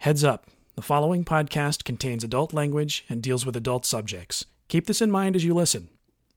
Heads 0.00 0.24
up 0.24 0.46
the 0.76 0.80
following 0.82 1.26
podcast 1.26 1.84
contains 1.84 2.24
adult 2.24 2.54
language 2.54 3.04
and 3.10 3.22
deals 3.22 3.44
with 3.44 3.54
adult 3.54 3.84
subjects. 3.84 4.46
Keep 4.68 4.86
this 4.86 5.02
in 5.02 5.10
mind 5.10 5.36
as 5.36 5.44
you 5.44 5.52
listen. 5.52 5.90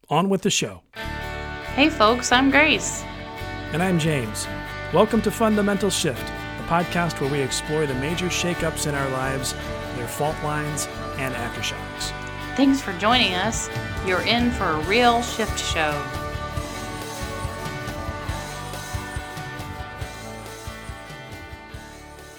On 0.10 0.28
with 0.28 0.42
the 0.42 0.50
show. 0.50 0.82
Hey, 1.74 1.90
folks, 1.90 2.34
I'm 2.34 2.52
Grace. 2.52 3.04
And 3.72 3.82
I'm 3.82 4.00
James. 4.00 4.50
Welcome 4.94 5.22
to 5.22 5.32
Fundamental 5.32 5.90
Shift, 5.90 6.26
the 6.58 6.64
podcast 6.66 7.22
where 7.22 7.32
we 7.32 7.40
explore 7.40 7.86
the 7.86 7.94
major 7.94 8.26
shakeups 8.26 8.86
in 8.86 8.96
our 8.96 9.10
lives, 9.12 9.54
their 9.96 10.10
fault 10.10 10.36
lines, 10.44 10.90
and 11.16 11.34
aftershocks. 11.34 12.12
Thanks 12.58 12.82
for 12.82 12.92
joining 13.00 13.34
us. 13.34 13.70
You're 14.06 14.24
in 14.24 14.52
for 14.52 14.66
a 14.66 14.80
real 14.82 15.22
shift 15.22 15.58
show. 15.58 15.94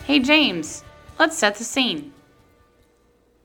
Hey, 0.04 0.18
James, 0.18 0.83
let's 1.18 1.38
set 1.38 1.56
the 1.56 1.64
scene. 1.64 2.12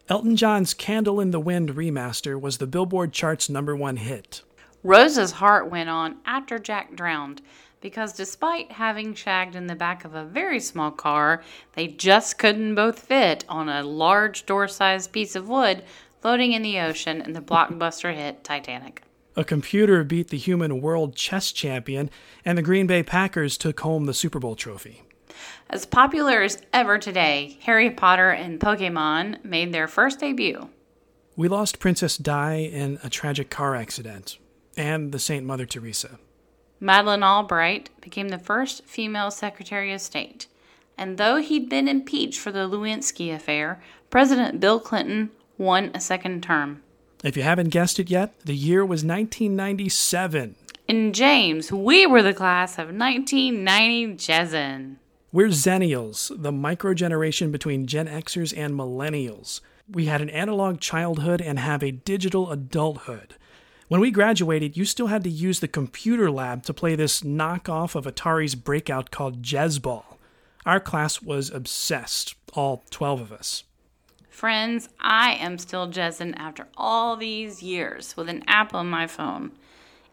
Elton 0.07 0.35
John's 0.35 0.73
Candle 0.73 1.20
in 1.20 1.31
the 1.31 1.39
Wind 1.39 1.76
remaster 1.76 2.39
was 2.39 2.57
the 2.57 2.67
Billboard 2.67 3.13
chart's 3.13 3.49
number 3.49 3.76
one 3.76 3.98
hit. 3.98 4.41
Rose's 4.81 5.34
heart 5.34 5.70
went 5.70 5.90
on 5.90 6.17
after 6.26 6.57
Jack 6.57 6.95
drowned 6.95 7.41
because 7.81 8.13
despite 8.13 8.71
having 8.71 9.13
shagged 9.13 9.55
in 9.55 9.67
the 9.67 9.76
back 9.76 10.05
of 10.05 10.16
a 10.16 10.26
very 10.26 10.59
small 10.59 10.91
car, 10.91 11.43
they 11.73 11.88
just 11.88 12.38
couldn't 12.38 12.76
both 12.76 12.99
fit 12.99 13.45
on 13.48 13.70
a 13.70 13.84
large 13.84 14.45
door 14.45 14.67
sized 14.67 15.12
piece 15.12 15.35
of 15.35 15.48
wood 15.48 15.84
floating 16.21 16.54
in 16.54 16.62
the 16.62 16.79
ocean 16.79 17.21
in 17.21 17.34
the 17.34 17.41
blockbuster 17.41 18.13
hit 18.13 18.43
Titanic. 18.43 19.04
A 19.35 19.43
computer 19.43 20.04
beat 20.04 20.29
the 20.29 20.38
human 20.38 20.81
world 20.81 21.15
chess 21.15 21.51
champion, 21.51 22.09
and 22.43 22.57
the 22.57 22.62
Green 22.62 22.88
Bay 22.88 23.04
Packers 23.04 23.57
took 23.57 23.79
home 23.81 24.05
the 24.05 24.13
Super 24.13 24.40
Bowl 24.40 24.55
trophy. 24.55 25.04
As 25.70 25.85
popular 25.85 26.41
as 26.41 26.61
ever 26.73 26.98
today, 26.98 27.57
Harry 27.61 27.89
Potter 27.91 28.31
and 28.31 28.59
Pokemon 28.59 29.43
made 29.43 29.73
their 29.73 29.88
first 29.88 30.20
debut. 30.20 30.70
We 31.35 31.48
lost 31.48 31.79
Princess 31.79 32.18
Di 32.18 32.55
in 32.55 32.99
a 33.04 33.09
tragic 33.09 33.49
car 33.49 33.76
accident, 33.76 34.37
and 34.76 35.12
the 35.12 35.20
Saint 35.20 35.45
Mother 35.45 35.65
Teresa. 35.65 36.20
Madeleine 36.79 37.23
Albright 37.23 37.90
became 38.01 38.29
the 38.29 38.40
first 38.40 38.85
female 38.85 39.32
Secretary 39.32 39.93
of 39.93 40.01
State. 40.01 40.48
And 40.98 41.17
though 41.17 41.37
he'd 41.37 41.70
been 41.70 41.87
impeached 41.87 42.40
for 42.40 42.51
the 42.51 42.67
Lewinsky 42.67 43.34
affair, 43.34 43.82
President 44.10 44.60
Bill 44.60 44.79
Clinton 44.79 45.32
won 45.57 45.91
a 45.93 45.99
second 45.99 46.43
term. 46.43 46.84
If 47.23 47.35
you 47.35 47.43
haven't 47.43 47.70
guessed 47.70 47.99
it 47.99 48.10
yet, 48.10 48.37
the 48.41 48.55
year 48.55 48.85
was 48.85 49.04
1997. 49.04 50.55
And 50.87 51.13
James, 51.13 51.71
we 51.71 52.05
were 52.05 52.23
the 52.23 52.34
class 52.34 52.73
of 52.73 52.87
1990 52.87 54.15
Jezen. 54.15 54.98
We're 55.32 55.49
Zennials, 55.49 56.32
the 56.41 56.52
micro 56.52 56.96
generation 56.96 57.52
between 57.52 57.85
Gen 57.85 58.08
Xers 58.08 58.52
and 58.58 58.74
Millennials. 58.74 59.62
We 59.88 60.05
had 60.05 60.22
an 60.22 60.30
analog 60.32 60.80
childhood 60.80 61.40
and 61.40 61.60
have 61.60 61.84
a 61.84 61.91
digital 61.91 62.52
adulthood. 62.52 63.35
When 63.90 64.02
we 64.02 64.09
graduated, 64.09 64.75
you 64.75 64.85
still 64.85 65.06
had 65.06 65.24
to 65.25 65.30
use 65.30 65.59
the 65.59 65.68
computer 65.68 66.31
lab 66.31 66.63
to 66.63 66.74
play 66.74 66.96
this 66.96 67.22
knockoff 67.22 67.94
of 67.94 68.07
Atari's 68.07 68.56
breakout 68.56 69.12
called 69.12 69.44
JezzBall. 69.44 70.18
Our 70.66 70.80
class 70.80 71.22
was 71.22 71.52
obsessed, 71.52 72.34
all 72.53 72.84
12 72.90 73.22
of 73.22 73.31
us. 73.31 73.66
Friends, 74.31 74.90
I 75.00 75.34
am 75.34 75.59
still 75.59 75.91
Jezen 75.91 76.34
after 76.38 76.68
all 76.75 77.16
these 77.16 77.62
years 77.62 78.18
with 78.18 78.30
an 78.30 78.44
app 78.47 78.74
on 78.74 78.90
my 78.90 79.06
phone. 79.06 79.52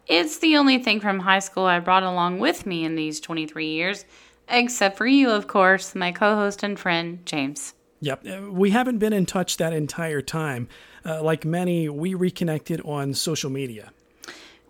It's 0.06 0.37
the 0.37 0.59
only 0.59 0.78
thing 0.78 1.00
from 1.00 1.20
high 1.20 1.39
school 1.39 1.64
I 1.64 1.81
brought 1.81 2.03
along 2.03 2.39
with 2.39 2.67
me 2.67 2.84
in 2.84 2.97
these 2.97 3.19
23 3.19 3.67
years, 3.67 4.05
except 4.48 4.97
for 4.97 5.06
you, 5.06 5.30
of 5.30 5.47
course, 5.47 5.94
my 5.94 6.12
co 6.12 6.34
host 6.34 6.62
and 6.62 6.78
friend, 6.78 7.25
James. 7.25 7.75
Yep, 8.00 8.27
uh, 8.27 8.53
we 8.53 8.70
haven't 8.70 8.98
been 8.98 9.12
in 9.12 9.27
touch 9.27 9.56
that 9.56 9.72
entire 9.72 10.20
time. 10.20 10.69
Uh, 11.05 11.22
like 11.22 11.44
many, 11.44 11.88
we 11.88 12.14
reconnected 12.14 12.80
on 12.83 13.14
social 13.14 13.50
media. 13.50 13.92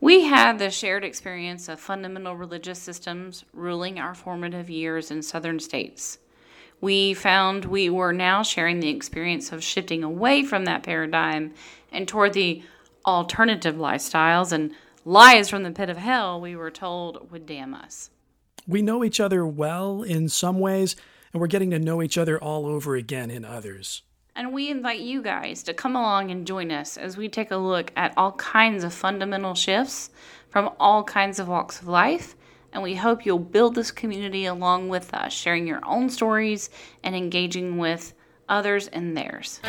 We 0.00 0.24
had 0.24 0.58
the 0.58 0.70
shared 0.70 1.04
experience 1.04 1.68
of 1.68 1.80
fundamental 1.80 2.36
religious 2.36 2.78
systems 2.78 3.44
ruling 3.52 3.98
our 3.98 4.14
formative 4.14 4.68
years 4.68 5.10
in 5.10 5.22
southern 5.22 5.58
states. 5.58 6.18
We 6.80 7.14
found 7.14 7.64
we 7.64 7.88
were 7.88 8.12
now 8.12 8.42
sharing 8.42 8.80
the 8.80 8.90
experience 8.90 9.50
of 9.50 9.64
shifting 9.64 10.04
away 10.04 10.42
from 10.42 10.66
that 10.66 10.82
paradigm 10.82 11.54
and 11.90 12.06
toward 12.06 12.34
the 12.34 12.62
alternative 13.06 13.76
lifestyles 13.76 14.52
and 14.52 14.72
lies 15.04 15.48
from 15.48 15.62
the 15.62 15.70
pit 15.70 15.88
of 15.88 15.96
hell 15.96 16.40
we 16.40 16.54
were 16.54 16.70
told 16.70 17.30
would 17.30 17.46
damn 17.46 17.72
us. 17.72 18.10
We 18.68 18.82
know 18.82 19.04
each 19.04 19.20
other 19.20 19.46
well 19.46 20.02
in 20.02 20.28
some 20.28 20.58
ways, 20.58 20.96
and 21.32 21.40
we're 21.40 21.46
getting 21.46 21.70
to 21.70 21.78
know 21.78 22.02
each 22.02 22.18
other 22.18 22.38
all 22.38 22.66
over 22.66 22.96
again 22.96 23.30
in 23.30 23.44
others. 23.44 24.02
And 24.34 24.52
we 24.52 24.70
invite 24.70 25.00
you 25.00 25.22
guys 25.22 25.62
to 25.62 25.72
come 25.72 25.96
along 25.96 26.30
and 26.30 26.46
join 26.46 26.70
us 26.70 26.96
as 26.96 27.16
we 27.16 27.28
take 27.28 27.50
a 27.52 27.56
look 27.56 27.92
at 27.96 28.12
all 28.16 28.32
kinds 28.32 28.84
of 28.84 28.92
fundamental 28.92 29.54
shifts 29.54 30.10
from 30.50 30.70
all 30.80 31.04
kinds 31.04 31.38
of 31.38 31.48
walks 31.48 31.80
of 31.80 31.88
life. 31.88 32.34
And 32.72 32.82
we 32.82 32.96
hope 32.96 33.24
you'll 33.24 33.38
build 33.38 33.76
this 33.76 33.90
community 33.90 34.44
along 34.44 34.88
with 34.88 35.14
us, 35.14 35.32
sharing 35.32 35.66
your 35.66 35.80
own 35.86 36.10
stories 36.10 36.68
and 37.02 37.16
engaging 37.16 37.78
with 37.78 38.12
others 38.48 38.88
and 38.88 39.16
theirs. 39.16 39.60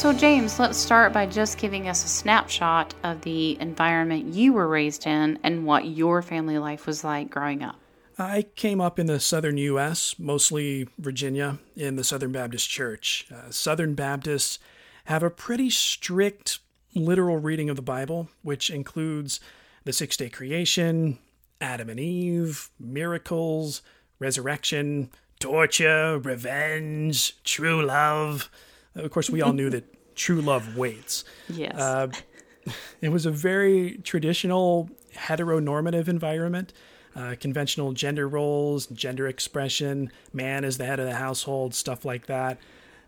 So, 0.00 0.14
James, 0.14 0.58
let's 0.58 0.78
start 0.78 1.12
by 1.12 1.26
just 1.26 1.58
giving 1.58 1.86
us 1.86 2.02
a 2.06 2.08
snapshot 2.08 2.94
of 3.02 3.20
the 3.20 3.60
environment 3.60 4.32
you 4.32 4.54
were 4.54 4.66
raised 4.66 5.06
in 5.06 5.38
and 5.42 5.66
what 5.66 5.88
your 5.88 6.22
family 6.22 6.56
life 6.56 6.86
was 6.86 7.04
like 7.04 7.28
growing 7.28 7.62
up. 7.62 7.76
I 8.18 8.46
came 8.56 8.80
up 8.80 8.98
in 8.98 9.04
the 9.04 9.20
southern 9.20 9.58
U.S., 9.58 10.14
mostly 10.18 10.88
Virginia, 10.96 11.58
in 11.76 11.96
the 11.96 12.02
Southern 12.02 12.32
Baptist 12.32 12.70
Church. 12.70 13.26
Uh, 13.30 13.50
southern 13.50 13.92
Baptists 13.94 14.58
have 15.04 15.22
a 15.22 15.28
pretty 15.28 15.68
strict 15.68 16.60
literal 16.94 17.36
reading 17.36 17.68
of 17.68 17.76
the 17.76 17.82
Bible, 17.82 18.30
which 18.40 18.70
includes 18.70 19.38
the 19.84 19.92
six 19.92 20.16
day 20.16 20.30
creation, 20.30 21.18
Adam 21.60 21.90
and 21.90 22.00
Eve, 22.00 22.70
miracles, 22.78 23.82
resurrection, 24.18 25.10
torture, 25.40 26.18
revenge, 26.18 27.36
true 27.44 27.84
love. 27.84 28.48
Of 28.94 29.10
course, 29.10 29.30
we 29.30 29.42
all 29.42 29.52
knew 29.52 29.70
that 29.70 29.84
true 30.14 30.40
love 30.40 30.76
waits. 30.76 31.24
Yes. 31.48 31.76
Uh, 31.76 32.08
it 33.00 33.08
was 33.08 33.26
a 33.26 33.30
very 33.30 33.98
traditional 34.04 34.90
heteronormative 35.14 36.08
environment. 36.08 36.72
Uh, 37.16 37.34
conventional 37.40 37.92
gender 37.92 38.28
roles, 38.28 38.86
gender 38.86 39.26
expression, 39.26 40.12
man 40.32 40.62
is 40.62 40.78
the 40.78 40.86
head 40.86 41.00
of 41.00 41.06
the 41.06 41.14
household, 41.14 41.74
stuff 41.74 42.04
like 42.04 42.26
that. 42.26 42.58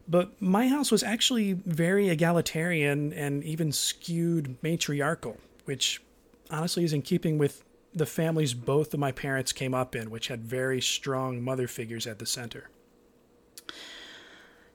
But 0.08 0.40
my 0.42 0.66
house 0.66 0.90
was 0.90 1.04
actually 1.04 1.52
very 1.52 2.08
egalitarian 2.08 3.12
and 3.12 3.44
even 3.44 3.70
skewed 3.70 4.56
matriarchal, 4.60 5.36
which 5.66 6.02
honestly 6.50 6.82
is 6.82 6.92
in 6.92 7.02
keeping 7.02 7.38
with 7.38 7.62
the 7.94 8.06
families 8.06 8.54
both 8.54 8.92
of 8.92 8.98
my 8.98 9.12
parents 9.12 9.52
came 9.52 9.74
up 9.74 9.94
in, 9.94 10.10
which 10.10 10.28
had 10.28 10.42
very 10.42 10.80
strong 10.80 11.40
mother 11.40 11.68
figures 11.68 12.06
at 12.06 12.18
the 12.18 12.26
center. 12.26 12.70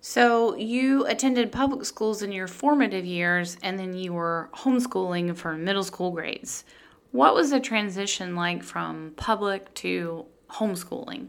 So, 0.09 0.55
you 0.55 1.05
attended 1.05 1.51
public 1.51 1.83
schools 1.83 2.21
in 2.21 2.31
your 2.31 2.47
formative 2.47 3.03
years 3.03 3.57
and 3.61 3.77
then 3.77 3.93
you 3.93 4.13
were 4.13 4.49
homeschooling 4.53 5.35
for 5.35 5.57
middle 5.57 5.83
school 5.83 6.11
grades. 6.11 6.63
What 7.11 7.35
was 7.35 7.49
the 7.49 7.59
transition 7.59 8.33
like 8.33 8.63
from 8.63 9.11
public 9.17 9.73
to 9.75 10.25
homeschooling? 10.49 11.27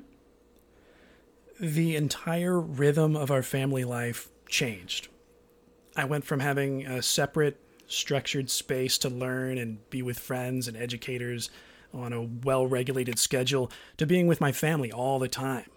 The 1.59 1.97
entire 1.97 2.61
rhythm 2.61 3.16
of 3.16 3.33
our 3.33 3.43
family 3.43 3.84
life 3.84 4.28
changed. 4.49 5.09
I 5.97 6.05
went 6.05 6.25
from 6.25 6.39
having 6.39 6.87
a 6.87 7.03
separate, 7.03 7.59
structured 7.89 8.49
space 8.49 8.97
to 8.99 9.09
learn 9.09 9.59
and 9.59 9.91
be 9.91 10.03
with 10.03 10.21
friends 10.21 10.69
and 10.69 10.77
educators 10.77 11.50
on 11.93 12.13
a 12.13 12.22
well 12.22 12.65
regulated 12.65 13.19
schedule 13.19 13.72
to 13.97 14.07
being 14.07 14.28
with 14.28 14.41
my 14.41 14.53
family 14.53 14.92
all 14.92 15.19
the 15.19 15.27
time. 15.27 15.69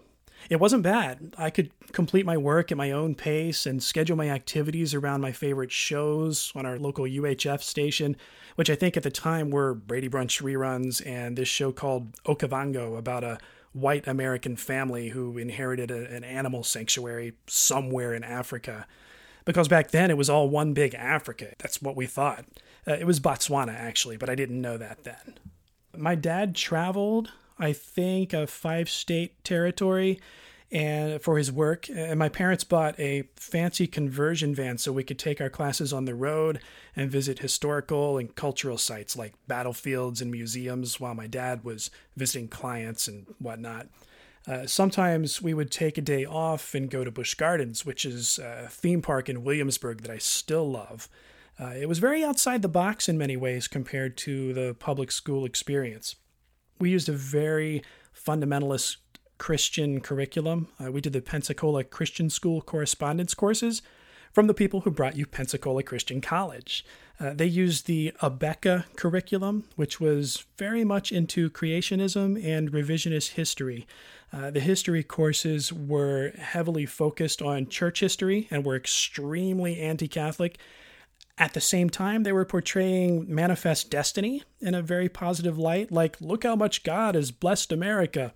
It 0.50 0.60
wasn't 0.60 0.82
bad. 0.82 1.34
I 1.38 1.50
could 1.50 1.70
complete 1.92 2.26
my 2.26 2.36
work 2.36 2.70
at 2.70 2.78
my 2.78 2.90
own 2.90 3.14
pace 3.14 3.66
and 3.66 3.82
schedule 3.82 4.16
my 4.16 4.28
activities 4.28 4.94
around 4.94 5.20
my 5.20 5.32
favorite 5.32 5.72
shows 5.72 6.52
on 6.54 6.66
our 6.66 6.78
local 6.78 7.04
UHF 7.04 7.62
station, 7.62 8.16
which 8.56 8.70
I 8.70 8.74
think 8.74 8.96
at 8.96 9.02
the 9.02 9.10
time 9.10 9.50
were 9.50 9.74
Brady 9.74 10.08
Bunch 10.08 10.42
reruns 10.42 11.04
and 11.06 11.36
this 11.36 11.48
show 11.48 11.72
called 11.72 12.12
Okavango 12.24 12.98
about 12.98 13.24
a 13.24 13.38
white 13.72 14.06
American 14.06 14.56
family 14.56 15.08
who 15.08 15.38
inherited 15.38 15.90
a, 15.90 16.10
an 16.14 16.24
animal 16.24 16.62
sanctuary 16.62 17.32
somewhere 17.46 18.14
in 18.14 18.22
Africa. 18.22 18.86
Because 19.44 19.68
back 19.68 19.90
then 19.90 20.10
it 20.10 20.16
was 20.16 20.30
all 20.30 20.48
one 20.48 20.72
big 20.72 20.94
Africa. 20.94 21.54
That's 21.58 21.82
what 21.82 21.96
we 21.96 22.06
thought. 22.06 22.44
Uh, 22.86 22.94
it 22.94 23.06
was 23.06 23.20
Botswana, 23.20 23.74
actually, 23.74 24.16
but 24.16 24.28
I 24.28 24.34
didn't 24.34 24.60
know 24.60 24.76
that 24.76 25.04
then. 25.04 25.38
My 25.96 26.14
dad 26.14 26.54
traveled 26.54 27.32
I 27.62 27.72
think, 27.72 28.32
a 28.32 28.46
five 28.46 28.90
state 28.90 29.42
territory 29.44 30.20
and 30.72 31.22
for 31.22 31.38
his 31.38 31.52
work. 31.52 31.88
And 31.88 32.18
my 32.18 32.28
parents 32.28 32.64
bought 32.64 32.98
a 32.98 33.24
fancy 33.36 33.86
conversion 33.86 34.54
van 34.54 34.78
so 34.78 34.90
we 34.90 35.04
could 35.04 35.18
take 35.18 35.40
our 35.40 35.50
classes 35.50 35.92
on 35.92 36.06
the 36.06 36.14
road 36.14 36.60
and 36.96 37.10
visit 37.10 37.38
historical 37.38 38.18
and 38.18 38.34
cultural 38.34 38.78
sites 38.78 39.16
like 39.16 39.34
battlefields 39.46 40.20
and 40.20 40.30
museums 40.30 40.98
while 40.98 41.14
my 41.14 41.26
dad 41.26 41.62
was 41.62 41.90
visiting 42.16 42.48
clients 42.48 43.06
and 43.06 43.26
whatnot. 43.38 43.86
Uh, 44.48 44.66
sometimes 44.66 45.40
we 45.40 45.54
would 45.54 45.70
take 45.70 45.96
a 45.96 46.02
day 46.02 46.24
off 46.24 46.74
and 46.74 46.90
go 46.90 47.04
to 47.04 47.12
Busch 47.12 47.34
Gardens, 47.34 47.86
which 47.86 48.04
is 48.04 48.40
a 48.40 48.66
theme 48.68 49.02
park 49.02 49.28
in 49.28 49.44
Williamsburg 49.44 50.00
that 50.02 50.10
I 50.10 50.18
still 50.18 50.68
love. 50.68 51.08
Uh, 51.60 51.74
it 51.78 51.88
was 51.88 52.00
very 52.00 52.24
outside 52.24 52.62
the 52.62 52.68
box 52.68 53.08
in 53.08 53.16
many 53.16 53.36
ways 53.36 53.68
compared 53.68 54.16
to 54.16 54.52
the 54.52 54.74
public 54.74 55.12
school 55.12 55.44
experience. 55.44 56.16
We 56.78 56.90
used 56.90 57.08
a 57.08 57.12
very 57.12 57.82
fundamentalist 58.14 58.96
Christian 59.38 60.00
curriculum. 60.00 60.68
Uh, 60.78 60.92
we 60.92 61.00
did 61.00 61.12
the 61.12 61.20
Pensacola 61.20 61.82
Christian 61.84 62.30
School 62.30 62.60
correspondence 62.62 63.34
courses 63.34 63.82
from 64.32 64.46
the 64.46 64.54
people 64.54 64.80
who 64.80 64.90
brought 64.90 65.16
you 65.16 65.26
Pensacola 65.26 65.82
Christian 65.82 66.20
College. 66.20 66.84
Uh, 67.20 67.34
they 67.34 67.46
used 67.46 67.86
the 67.86 68.12
Abeka 68.22 68.84
curriculum, 68.96 69.64
which 69.76 70.00
was 70.00 70.44
very 70.58 70.84
much 70.84 71.12
into 71.12 71.50
creationism 71.50 72.42
and 72.42 72.72
revisionist 72.72 73.32
history. 73.32 73.86
Uh, 74.32 74.50
the 74.50 74.60
history 74.60 75.02
courses 75.02 75.72
were 75.72 76.32
heavily 76.38 76.86
focused 76.86 77.42
on 77.42 77.68
church 77.68 78.00
history 78.00 78.48
and 78.50 78.64
were 78.64 78.76
extremely 78.76 79.78
anti 79.78 80.08
Catholic. 80.08 80.58
At 81.42 81.54
the 81.54 81.60
same 81.60 81.90
time, 81.90 82.22
they 82.22 82.30
were 82.30 82.44
portraying 82.44 83.26
manifest 83.26 83.90
destiny 83.90 84.44
in 84.60 84.76
a 84.76 84.80
very 84.80 85.08
positive 85.08 85.58
light, 85.58 85.90
like, 85.90 86.20
look 86.20 86.44
how 86.44 86.54
much 86.54 86.84
God 86.84 87.16
has 87.16 87.32
blessed 87.32 87.72
America. 87.72 88.32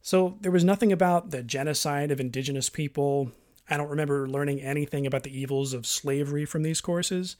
So 0.00 0.38
there 0.42 0.52
was 0.52 0.62
nothing 0.62 0.92
about 0.92 1.32
the 1.32 1.42
genocide 1.42 2.12
of 2.12 2.20
indigenous 2.20 2.68
people. 2.68 3.32
I 3.68 3.76
don't 3.76 3.90
remember 3.90 4.28
learning 4.28 4.60
anything 4.60 5.08
about 5.08 5.24
the 5.24 5.36
evils 5.36 5.72
of 5.72 5.88
slavery 5.88 6.44
from 6.44 6.62
these 6.62 6.80
courses. 6.80 7.34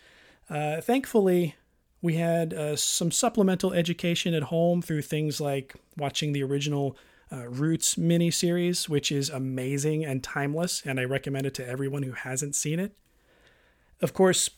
Uh, 0.50 0.80
thankfully, 0.80 1.54
we 2.02 2.16
had 2.16 2.52
uh, 2.52 2.74
some 2.74 3.12
supplemental 3.12 3.72
education 3.72 4.34
at 4.34 4.42
home 4.42 4.82
through 4.82 5.02
things 5.02 5.40
like 5.40 5.76
watching 5.96 6.32
the 6.32 6.42
original 6.42 6.96
uh, 7.30 7.46
Roots 7.46 7.94
miniseries, 7.94 8.88
which 8.88 9.12
is 9.12 9.30
amazing 9.30 10.04
and 10.04 10.24
timeless, 10.24 10.82
and 10.84 10.98
I 10.98 11.04
recommend 11.04 11.46
it 11.46 11.54
to 11.54 11.68
everyone 11.68 12.02
who 12.02 12.10
hasn't 12.10 12.56
seen 12.56 12.80
it. 12.80 12.96
Of 14.02 14.12
course, 14.12 14.50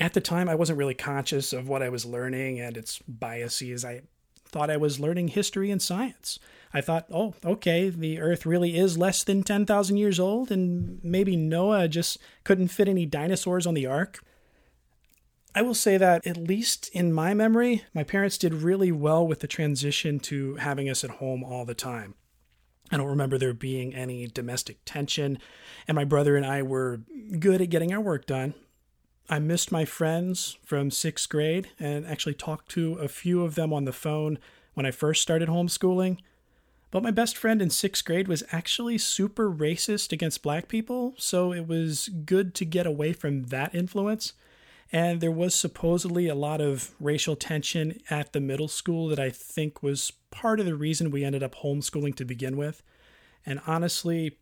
at 0.00 0.12
the 0.12 0.20
time, 0.20 0.48
I 0.48 0.54
wasn't 0.54 0.78
really 0.78 0.94
conscious 0.94 1.52
of 1.52 1.68
what 1.68 1.82
I 1.82 1.88
was 1.88 2.04
learning 2.04 2.60
and 2.60 2.76
its 2.76 2.98
biases. 3.06 3.84
I 3.84 4.02
thought 4.44 4.70
I 4.70 4.76
was 4.76 5.00
learning 5.00 5.28
history 5.28 5.70
and 5.70 5.80
science. 5.80 6.38
I 6.72 6.80
thought, 6.80 7.06
oh, 7.12 7.34
okay, 7.44 7.88
the 7.88 8.20
Earth 8.20 8.44
really 8.44 8.76
is 8.76 8.98
less 8.98 9.22
than 9.22 9.44
10,000 9.44 9.96
years 9.96 10.18
old, 10.18 10.50
and 10.50 10.98
maybe 11.04 11.36
Noah 11.36 11.86
just 11.86 12.18
couldn't 12.42 12.68
fit 12.68 12.88
any 12.88 13.06
dinosaurs 13.06 13.66
on 13.66 13.74
the 13.74 13.86
ark. 13.86 14.20
I 15.54 15.62
will 15.62 15.74
say 15.74 15.96
that, 15.96 16.26
at 16.26 16.36
least 16.36 16.88
in 16.88 17.12
my 17.12 17.32
memory, 17.32 17.84
my 17.94 18.02
parents 18.02 18.38
did 18.38 18.54
really 18.54 18.90
well 18.90 19.24
with 19.24 19.38
the 19.38 19.46
transition 19.46 20.18
to 20.20 20.56
having 20.56 20.88
us 20.88 21.04
at 21.04 21.10
home 21.10 21.44
all 21.44 21.64
the 21.64 21.74
time. 21.74 22.14
I 22.90 22.96
don't 22.96 23.06
remember 23.06 23.38
there 23.38 23.54
being 23.54 23.94
any 23.94 24.26
domestic 24.26 24.78
tension, 24.84 25.38
and 25.86 25.94
my 25.94 26.04
brother 26.04 26.36
and 26.36 26.44
I 26.44 26.62
were 26.62 27.02
good 27.38 27.62
at 27.62 27.70
getting 27.70 27.92
our 27.92 28.00
work 28.00 28.26
done. 28.26 28.54
I 29.28 29.38
missed 29.38 29.72
my 29.72 29.84
friends 29.84 30.58
from 30.64 30.90
sixth 30.90 31.28
grade 31.28 31.68
and 31.78 32.06
actually 32.06 32.34
talked 32.34 32.68
to 32.70 32.94
a 32.94 33.08
few 33.08 33.42
of 33.42 33.54
them 33.54 33.72
on 33.72 33.84
the 33.84 33.92
phone 33.92 34.38
when 34.74 34.84
I 34.84 34.90
first 34.90 35.22
started 35.22 35.48
homeschooling. 35.48 36.18
But 36.90 37.02
my 37.02 37.10
best 37.10 37.36
friend 37.36 37.62
in 37.62 37.70
sixth 37.70 38.04
grade 38.04 38.28
was 38.28 38.44
actually 38.52 38.98
super 38.98 39.50
racist 39.50 40.12
against 40.12 40.42
black 40.42 40.68
people, 40.68 41.14
so 41.16 41.52
it 41.52 41.66
was 41.66 42.08
good 42.08 42.54
to 42.56 42.64
get 42.64 42.86
away 42.86 43.12
from 43.12 43.44
that 43.46 43.74
influence. 43.74 44.34
And 44.92 45.20
there 45.20 45.32
was 45.32 45.54
supposedly 45.54 46.28
a 46.28 46.36
lot 46.36 46.60
of 46.60 46.94
racial 47.00 47.34
tension 47.34 48.00
at 48.10 48.32
the 48.32 48.40
middle 48.40 48.68
school 48.68 49.08
that 49.08 49.18
I 49.18 49.30
think 49.30 49.82
was 49.82 50.12
part 50.30 50.60
of 50.60 50.66
the 50.66 50.76
reason 50.76 51.10
we 51.10 51.24
ended 51.24 51.42
up 51.42 51.56
homeschooling 51.56 52.14
to 52.16 52.24
begin 52.24 52.56
with. 52.56 52.82
And 53.44 53.60
honestly, 53.66 54.38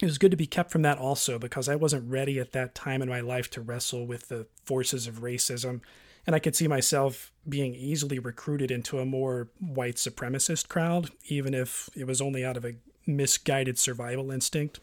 it 0.00 0.04
was 0.04 0.18
good 0.18 0.30
to 0.30 0.36
be 0.36 0.46
kept 0.46 0.70
from 0.70 0.82
that 0.82 0.98
also 0.98 1.38
because 1.38 1.68
I 1.68 1.76
wasn't 1.76 2.10
ready 2.10 2.38
at 2.38 2.52
that 2.52 2.74
time 2.74 3.00
in 3.00 3.08
my 3.08 3.20
life 3.20 3.50
to 3.52 3.60
wrestle 3.60 4.06
with 4.06 4.28
the 4.28 4.46
forces 4.64 5.06
of 5.06 5.20
racism. 5.20 5.80
And 6.26 6.34
I 6.34 6.38
could 6.38 6.56
see 6.56 6.68
myself 6.68 7.32
being 7.48 7.74
easily 7.74 8.18
recruited 8.18 8.70
into 8.70 8.98
a 8.98 9.06
more 9.06 9.48
white 9.58 9.94
supremacist 9.94 10.68
crowd, 10.68 11.10
even 11.28 11.54
if 11.54 11.88
it 11.96 12.06
was 12.06 12.20
only 12.20 12.44
out 12.44 12.56
of 12.56 12.64
a 12.64 12.74
misguided 13.06 13.78
survival 13.78 14.30
instinct. 14.30 14.80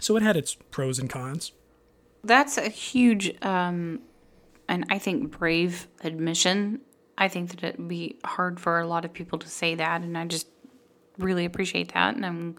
So 0.00 0.16
it 0.16 0.22
had 0.22 0.36
its 0.36 0.54
pros 0.70 0.98
and 0.98 1.10
cons. 1.10 1.52
That's 2.24 2.56
a 2.56 2.68
huge 2.68 3.36
um, 3.42 4.00
and 4.68 4.86
I 4.90 4.98
think 4.98 5.38
brave 5.38 5.86
admission. 6.02 6.80
I 7.18 7.28
think 7.28 7.50
that 7.50 7.62
it'd 7.62 7.88
be 7.88 8.18
hard 8.24 8.58
for 8.58 8.80
a 8.80 8.86
lot 8.86 9.04
of 9.04 9.12
people 9.12 9.38
to 9.38 9.48
say 9.48 9.74
that, 9.74 10.00
and 10.00 10.16
I 10.16 10.24
just 10.24 10.48
really 11.18 11.44
appreciate 11.44 11.92
that, 11.92 12.16
and 12.16 12.24
I'm 12.24 12.56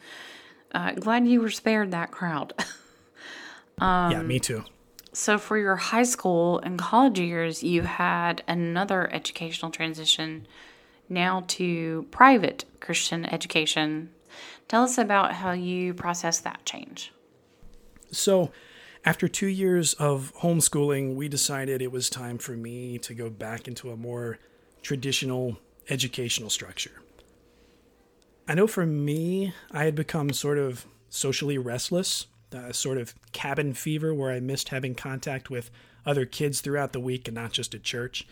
uh, 0.74 0.92
glad 0.94 1.28
you 1.28 1.42
were 1.42 1.50
spared 1.50 1.92
that 1.92 2.12
crowd. 2.12 2.54
um, 3.80 4.12
yeah, 4.12 4.22
me 4.22 4.40
too. 4.40 4.64
So, 5.14 5.38
for 5.38 5.58
your 5.58 5.76
high 5.76 6.04
school 6.04 6.60
and 6.60 6.80
college 6.80 7.20
years, 7.20 7.62
you 7.62 7.84
had 7.84 8.44
another 8.48 9.12
educational 9.14 9.70
transition 9.70 10.48
now 11.08 11.44
to 11.50 12.08
private 12.10 12.66
Christian 12.80 13.26
education. 13.26 14.10
Tell 14.68 14.84
us 14.84 14.98
about 14.98 15.34
how 15.34 15.52
you 15.52 15.94
processed 15.94 16.44
that 16.46 16.66
change. 16.66 17.12
So, 18.12 18.52
after 19.06 19.28
two 19.28 19.48
years 19.48 19.94
of 19.96 20.34
homeschooling, 20.42 21.14
we 21.16 21.28
decided 21.28 21.82
it 21.82 21.92
was 21.92 22.10
time 22.10 22.40
for 22.40 22.54
me 22.54 22.98
to 23.00 23.14
go 23.14 23.30
back 23.30 23.68
into 23.68 23.92
a 23.92 23.96
more 23.96 24.40
traditional 24.82 25.58
educational 25.90 26.50
structure. 26.50 27.03
I 28.48 28.56
know 28.56 28.68
for 28.68 28.86
me, 28.86 29.54
I 29.72 29.86
had 29.86 29.96
become 29.96 30.32
sort 30.34 30.58
of 30.58 30.86
socially 31.10 31.58
restless, 31.58 32.28
a 32.52 32.74
sort 32.74 32.98
of 32.98 33.16
cabin 33.32 33.74
fever 33.74 34.14
where 34.14 34.32
I 34.32 34.40
missed 34.40 34.70
having 34.70 34.96
contact 34.96 35.50
with 35.50 35.72
other 36.06 36.26
kids 36.26 36.62
throughout 36.62 36.94
the 36.94 37.00
week 37.00 37.28
and 37.28 37.36
not 37.36 37.52
just 37.52 37.74
at 37.74 37.84
church. 37.84 38.28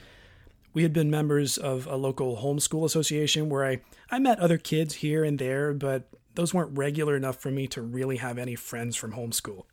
We 0.74 0.84
had 0.84 0.94
been 0.94 1.10
members 1.10 1.58
of 1.58 1.88
a 1.88 1.96
local 1.96 2.38
homeschool 2.38 2.86
association 2.86 3.50
where 3.50 3.66
I, 3.66 3.82
I 4.10 4.20
met 4.20 4.40
other 4.40 4.58
kids 4.58 4.96
here 4.96 5.24
and 5.24 5.40
there, 5.40 5.74
but 5.74 6.08
those 6.36 6.54
weren't 6.54 6.78
regular 6.78 7.16
enough 7.16 7.38
for 7.38 7.52
me 7.52 7.68
to 7.68 7.82
really 7.82 8.18
have 8.18 8.38
any 8.38 8.56
friends 8.56 8.96
from 8.96 9.14
homeschool. 9.14 9.66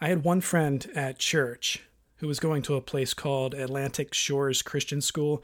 I 0.00 0.08
had 0.08 0.24
one 0.24 0.40
friend 0.40 0.90
at 0.94 1.18
church 1.18 1.82
who 2.16 2.28
was 2.28 2.40
going 2.40 2.62
to 2.62 2.74
a 2.74 2.80
place 2.80 3.14
called 3.14 3.54
Atlantic 3.54 4.14
Shores 4.14 4.62
Christian 4.62 5.00
School. 5.00 5.42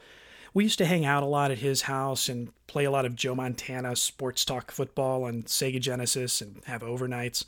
We 0.53 0.63
used 0.63 0.77
to 0.77 0.85
hang 0.85 1.05
out 1.05 1.23
a 1.23 1.27
lot 1.27 1.51
at 1.51 1.59
his 1.59 1.83
house 1.83 2.29
and 2.29 2.51
play 2.67 2.85
a 2.85 2.91
lot 2.91 3.05
of 3.05 3.15
Joe 3.15 3.33
Montana 3.33 3.95
sports 3.95 4.45
talk 4.45 4.71
football 4.71 5.23
on 5.23 5.43
Sega 5.43 5.79
Genesis 5.79 6.41
and 6.41 6.61
have 6.65 6.81
overnights. 6.81 7.45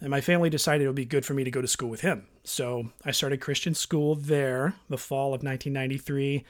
And 0.00 0.10
my 0.10 0.20
family 0.20 0.50
decided 0.50 0.84
it 0.84 0.86
would 0.88 0.96
be 0.96 1.04
good 1.04 1.26
for 1.26 1.34
me 1.34 1.44
to 1.44 1.50
go 1.50 1.60
to 1.60 1.68
school 1.68 1.90
with 1.90 2.00
him. 2.00 2.26
So 2.42 2.90
I 3.04 3.12
started 3.12 3.40
Christian 3.40 3.74
school 3.74 4.14
there 4.14 4.74
the 4.88 4.98
fall 4.98 5.28
of 5.28 5.42
1993. 5.42 6.44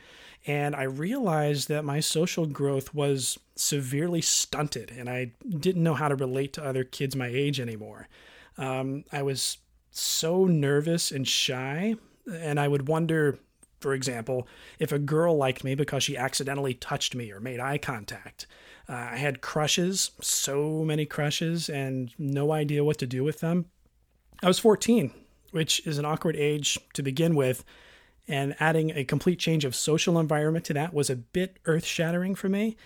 And 0.47 0.75
I 0.75 0.85
realized 0.85 1.69
that 1.69 1.85
my 1.85 2.01
social 2.01 2.47
growth 2.47 2.95
was 2.95 3.39
severely 3.57 4.23
stunted 4.23 4.91
and 4.91 5.11
I 5.11 5.33
didn't 5.47 5.83
know 5.83 5.95
how 5.95 6.09
to 6.09 6.15
relate 6.15 6.55
to 6.55 6.65
other 6.65 6.85
kids 6.85 7.15
my 7.15 7.27
age 7.27 7.61
anymore. 7.61 8.09
Um, 8.57 9.05
I 9.13 9.23
was 9.23 9.59
so 9.91 10.47
nervous 10.47 11.11
and 11.11 11.29
shy. 11.29 11.97
And 12.33 12.61
I 12.61 12.69
would 12.69 12.89
wonder, 12.89 13.39
for 13.81 13.95
example, 13.95 14.47
if 14.79 14.93
a 14.93 14.99
girl 14.99 15.37
liked 15.37 15.65
me 15.65 15.75
because 15.75 16.03
she 16.03 16.17
accidentally 16.17 16.75
touched 16.75 17.15
me 17.15 17.33
or 17.33 17.41
made 17.41 17.61
eye 17.61 17.79
contact. 17.79 18.47
Uh, 18.89 19.11
I 19.13 19.17
had 19.17 19.41
crushes, 19.41 20.11
so 20.21 20.85
many 20.85 21.07
crushes, 21.07 21.69
and 21.69 22.13
no 22.19 22.53
idea 22.53 22.85
what 22.85 22.99
to 22.99 23.07
do 23.07 23.25
with 23.25 23.41
them. 23.41 23.67
I 24.43 24.49
was 24.49 24.59
14, 24.59 25.13
which 25.53 25.87
is 25.87 25.99
an 25.99 26.05
awkward 26.05 26.37
age 26.37 26.79
to 26.95 27.03
begin 27.03 27.35
with, 27.35 27.65
and 28.29 28.55
adding 28.61 28.91
a 28.91 29.05
complete 29.05 29.39
change 29.39 29.65
of 29.65 29.75
social 29.75 30.19
environment 30.19 30.65
to 30.67 30.75
that 30.75 30.95
was 30.95 31.11
a 31.11 31.17
bit 31.17 31.59
earth 31.67 31.85
shattering 31.85 32.35
for 32.35 32.49
me. 32.49 32.77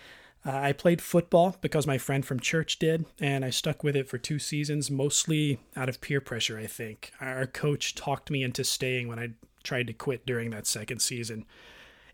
Uh, 0.46 0.52
I 0.52 0.72
played 0.72 1.00
football 1.00 1.56
because 1.60 1.86
my 1.86 1.96
friend 1.96 2.24
from 2.24 2.38
church 2.38 2.78
did, 2.78 3.06
and 3.18 3.44
I 3.44 3.50
stuck 3.50 3.82
with 3.82 3.96
it 3.96 4.08
for 4.08 4.18
two 4.18 4.38
seasons, 4.38 4.90
mostly 4.90 5.58
out 5.74 5.88
of 5.88 6.00
peer 6.00 6.20
pressure, 6.20 6.58
I 6.58 6.66
think. 6.66 7.12
Our 7.20 7.46
coach 7.46 7.94
talked 7.94 8.30
me 8.30 8.42
into 8.42 8.62
staying 8.62 9.08
when 9.08 9.18
I 9.18 9.30
tried 9.64 9.88
to 9.88 9.92
quit 9.92 10.25
during 10.25 10.50
that 10.50 10.66
second 10.66 11.00
season. 11.00 11.44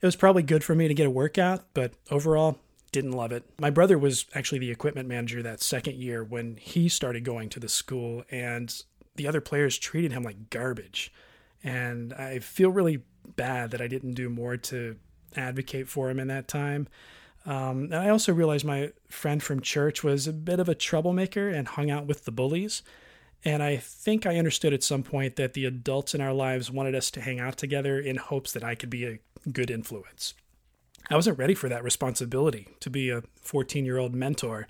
It 0.00 0.07
was 0.07 0.16
probably 0.16 0.42
good 0.42 0.64
for 0.64 0.75
me 0.75 0.88
to 0.88 0.95
get 0.95 1.07
a 1.07 1.11
workout, 1.11 1.64
but 1.75 1.92
overall, 2.11 2.59
didn't 2.92 3.12
love 3.12 3.33
it. 3.33 3.45
My 3.59 3.71
brother 3.71 3.99
was 3.99 4.26
actually 4.35 4.59
the 4.59 4.71
equipment 4.71 5.09
manager 5.09 5.42
that 5.42 5.61
second 5.61 5.97
year 5.97 6.25
when 6.25 6.57
he 6.57 6.88
started 6.88 7.25
going 7.25 7.49
to 7.50 7.61
the 7.61 7.69
school, 7.69 8.25
and 8.30 8.83
the 9.16 9.28
other 9.28 9.40
players 9.40 9.78
treated 9.78 10.12
him 10.12 10.23
like 10.23 10.50
garbage. 10.50 11.12
And 11.62 12.12
I 12.14 12.38
feel 12.38 12.71
really 12.71 13.02
bad 13.37 13.71
that 13.71 13.80
I 13.80 13.87
didn't 13.87 14.14
do 14.14 14.28
more 14.28 14.57
to 14.57 14.97
advocate 15.37 15.88
for 15.88 16.11
him 16.11 16.19
in 16.19 16.28
that 16.28 16.49
time. 16.49 16.88
Um, 17.47 17.85
and 17.85 17.97
I 17.97 18.09
also 18.09 18.33
realized 18.33 18.64
my 18.64 18.92
friend 19.09 19.42
from 19.42 19.61
church 19.61 20.02
was 20.02 20.26
a 20.26 20.33
bit 20.33 20.61
of 20.61 20.69
a 20.69 20.75
troublemaker 20.75 21.49
and 21.49 21.69
hung 21.69 21.90
out 21.90 22.07
with 22.07 22.25
the 22.25 22.33
bullies. 22.33 22.83
And 23.44 23.62
I 23.62 23.76
think 23.76 24.26
I 24.26 24.37
understood 24.37 24.75
at 24.75 24.82
some 24.82 25.02
point 25.02 25.37
that 25.37 25.54
the 25.54 25.64
adults 25.64 26.14
in 26.14 26.20
our 26.20 26.32
lives 26.32 26.70
wanted 26.70 26.94
us 26.94 27.11
to 27.12 27.20
hang 27.20 27.40
out 27.40 27.56
together 27.56 27.99
in 27.99 28.16
hopes 28.16 28.52
that 28.52 28.64
I 28.64 28.75
could 28.75 28.90
be 28.90 29.06
a 29.06 29.18
good 29.50 29.70
influence. 29.70 30.35
I 31.09 31.14
wasn't 31.14 31.38
ready 31.38 31.54
for 31.54 31.68
that 31.68 31.82
responsibility 31.82 32.68
to 32.80 32.90
be 32.90 33.11
a 33.11 33.23
14 33.40 33.85
year 33.85 33.99
old 33.99 34.14
mentor. 34.14 34.68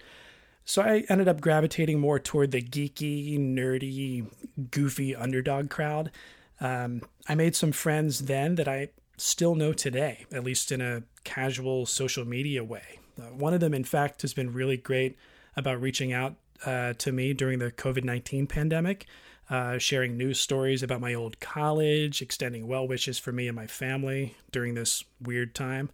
So 0.64 0.82
I 0.82 1.04
ended 1.08 1.26
up 1.26 1.40
gravitating 1.40 1.98
more 1.98 2.18
toward 2.18 2.52
the 2.52 2.62
geeky, 2.62 3.38
nerdy, 3.38 4.26
goofy 4.70 5.16
underdog 5.16 5.68
crowd. 5.68 6.12
Um, 6.60 7.02
I 7.28 7.34
made 7.34 7.56
some 7.56 7.72
friends 7.72 8.20
then 8.20 8.54
that 8.54 8.68
I 8.68 8.90
still 9.16 9.54
know 9.54 9.72
today, 9.72 10.26
at 10.32 10.44
least 10.44 10.70
in 10.70 10.80
a 10.80 11.02
casual 11.24 11.86
social 11.86 12.24
media 12.24 12.62
way. 12.62 13.00
Uh, 13.20 13.24
one 13.34 13.52
of 13.52 13.60
them, 13.60 13.74
in 13.74 13.84
fact, 13.84 14.22
has 14.22 14.32
been 14.32 14.52
really 14.52 14.76
great 14.76 15.16
about 15.56 15.80
reaching 15.80 16.12
out 16.12 16.36
uh, 16.64 16.94
to 16.94 17.12
me 17.12 17.32
during 17.32 17.58
the 17.58 17.70
COVID 17.70 18.04
19 18.04 18.46
pandemic, 18.46 19.06
uh, 19.48 19.78
sharing 19.78 20.16
news 20.16 20.38
stories 20.38 20.82
about 20.82 21.00
my 21.00 21.14
old 21.14 21.40
college, 21.40 22.22
extending 22.22 22.66
well 22.66 22.86
wishes 22.86 23.18
for 23.18 23.32
me 23.32 23.48
and 23.48 23.56
my 23.56 23.66
family 23.66 24.36
during 24.52 24.74
this 24.74 25.04
weird 25.20 25.54
time. 25.54 25.90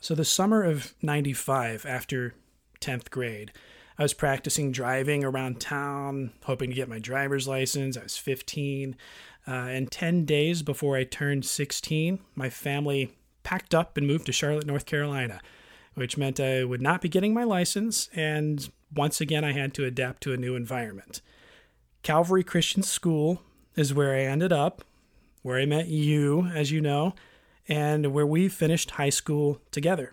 So, 0.00 0.14
the 0.14 0.24
summer 0.24 0.62
of 0.62 0.94
95, 1.02 1.84
after 1.86 2.34
10th 2.80 3.10
grade, 3.10 3.52
I 3.98 4.02
was 4.02 4.14
practicing 4.14 4.72
driving 4.72 5.24
around 5.24 5.60
town, 5.60 6.32
hoping 6.44 6.70
to 6.70 6.76
get 6.76 6.88
my 6.88 6.98
driver's 6.98 7.46
license. 7.46 7.98
I 7.98 8.02
was 8.02 8.16
15. 8.16 8.96
Uh, 9.46 9.50
and 9.50 9.90
10 9.90 10.24
days 10.24 10.62
before 10.62 10.96
I 10.96 11.04
turned 11.04 11.44
16, 11.44 12.18
my 12.34 12.48
family 12.48 13.12
packed 13.42 13.74
up 13.74 13.96
and 13.96 14.06
moved 14.06 14.26
to 14.26 14.32
Charlotte, 14.32 14.66
North 14.66 14.86
Carolina, 14.86 15.40
which 15.94 16.16
meant 16.16 16.40
I 16.40 16.64
would 16.64 16.80
not 16.80 17.02
be 17.02 17.08
getting 17.08 17.34
my 17.34 17.44
license 17.44 18.08
and 18.14 18.70
once 18.94 19.20
again, 19.20 19.44
I 19.44 19.52
had 19.52 19.74
to 19.74 19.84
adapt 19.84 20.22
to 20.24 20.32
a 20.32 20.36
new 20.36 20.54
environment. 20.54 21.20
Calvary 22.02 22.42
Christian 22.42 22.82
School 22.82 23.42
is 23.76 23.94
where 23.94 24.14
I 24.14 24.22
ended 24.22 24.52
up, 24.52 24.82
where 25.42 25.58
I 25.58 25.66
met 25.66 25.88
you, 25.88 26.46
as 26.54 26.70
you 26.70 26.80
know, 26.80 27.14
and 27.68 28.12
where 28.12 28.26
we 28.26 28.48
finished 28.48 28.92
high 28.92 29.10
school 29.10 29.60
together. 29.70 30.12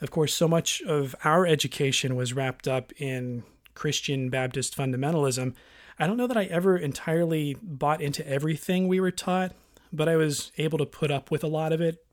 Of 0.00 0.10
course, 0.10 0.34
so 0.34 0.46
much 0.46 0.82
of 0.82 1.14
our 1.24 1.46
education 1.46 2.16
was 2.16 2.32
wrapped 2.32 2.68
up 2.68 2.92
in 2.98 3.44
Christian 3.74 4.28
Baptist 4.28 4.76
fundamentalism. 4.76 5.54
I 5.98 6.06
don't 6.06 6.16
know 6.16 6.26
that 6.26 6.36
I 6.36 6.44
ever 6.44 6.76
entirely 6.76 7.56
bought 7.62 8.00
into 8.00 8.26
everything 8.28 8.86
we 8.86 9.00
were 9.00 9.10
taught, 9.10 9.52
but 9.92 10.08
I 10.08 10.16
was 10.16 10.52
able 10.58 10.78
to 10.78 10.86
put 10.86 11.10
up 11.10 11.30
with 11.30 11.42
a 11.42 11.48
lot 11.48 11.72
of 11.72 11.80
it, 11.80 12.04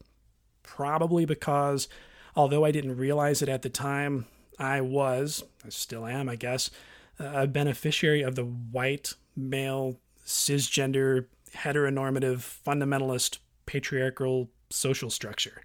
probably 0.63 1.25
because, 1.25 1.87
although 2.35 2.63
I 2.63 2.71
didn't 2.71 2.97
realize 2.97 3.41
it 3.41 3.49
at 3.49 3.61
the 3.61 3.69
time, 3.69 4.25
I 4.61 4.79
was, 4.81 5.43
I 5.65 5.69
still 5.69 6.05
am, 6.05 6.29
I 6.29 6.35
guess, 6.35 6.69
a 7.17 7.47
beneficiary 7.47 8.21
of 8.21 8.35
the 8.35 8.43
white, 8.43 9.15
male, 9.35 9.97
cisgender, 10.23 11.25
heteronormative, 11.55 12.61
fundamentalist, 12.65 13.39
patriarchal 13.65 14.51
social 14.69 15.09
structure. 15.09 15.63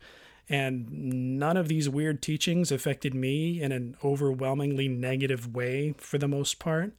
And 0.48 1.38
none 1.38 1.58
of 1.58 1.68
these 1.68 1.90
weird 1.90 2.22
teachings 2.22 2.72
affected 2.72 3.12
me 3.14 3.60
in 3.60 3.70
an 3.70 3.96
overwhelmingly 4.02 4.88
negative 4.88 5.54
way 5.54 5.94
for 5.98 6.16
the 6.16 6.28
most 6.28 6.58
part. 6.58 6.94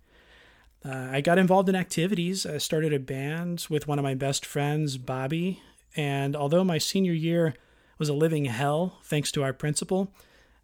Uh, 0.85 1.09
I 1.11 1.21
got 1.21 1.39
involved 1.39 1.67
in 1.67 1.75
activities. 1.75 2.45
I 2.45 2.59
started 2.59 2.93
a 2.93 2.99
band 2.99 3.65
with 3.69 3.87
one 3.87 3.97
of 3.97 4.03
my 4.03 4.13
best 4.13 4.45
friends, 4.45 4.97
Bobby. 4.97 5.63
And 5.95 6.35
although 6.35 6.63
my 6.63 6.77
senior 6.77 7.13
year 7.13 7.55
was 7.97 8.09
a 8.09 8.13
living 8.13 8.45
hell, 8.45 8.99
thanks 9.03 9.31
to 9.31 9.43
our 9.43 9.53
principal, 9.53 10.13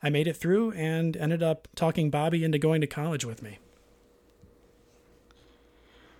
I 0.04 0.10
made 0.10 0.28
it 0.28 0.36
through 0.36 0.74
and 0.74 1.16
ended 1.16 1.42
up 1.42 1.70
talking 1.76 2.10
Bobby 2.10 2.44
into 2.44 2.60
going 2.60 2.82
to 2.82 2.88
college 2.88 3.24
with 3.24 3.42
me. 3.42 3.58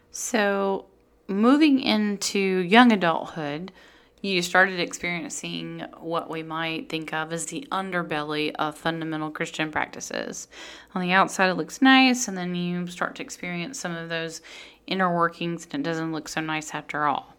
So, 0.10 0.86
moving 1.28 1.82
into 1.82 2.40
young 2.40 2.94
adulthood, 2.94 3.74
you 4.22 4.42
started 4.42 4.80
experiencing 4.80 5.86
what 6.00 6.30
we 6.30 6.44
might 6.44 6.88
think 6.88 7.14
of 7.14 7.34
as 7.34 7.48
the 7.48 7.68
underbelly 7.74 8.54
of 8.56 8.78
fundamental 8.78 9.30
Christian 9.30 9.70
practices. 9.70 10.48
On 10.96 11.02
the 11.02 11.12
outside, 11.12 11.50
it 11.50 11.56
looks 11.56 11.82
nice, 11.82 12.30
and 12.30 12.38
then 12.38 12.56
you 12.56 12.88
start 12.88 13.16
to 13.16 13.22
experience 13.22 13.78
some 13.78 13.94
of 13.94 14.08
those 14.08 14.42
inner 14.88 15.14
workings, 15.14 15.68
and 15.72 15.86
it 15.86 15.90
doesn't 15.90 16.14
look 16.14 16.30
so 16.30 16.40
nice 16.40 16.74
after 16.74 17.06
all. 17.06 17.36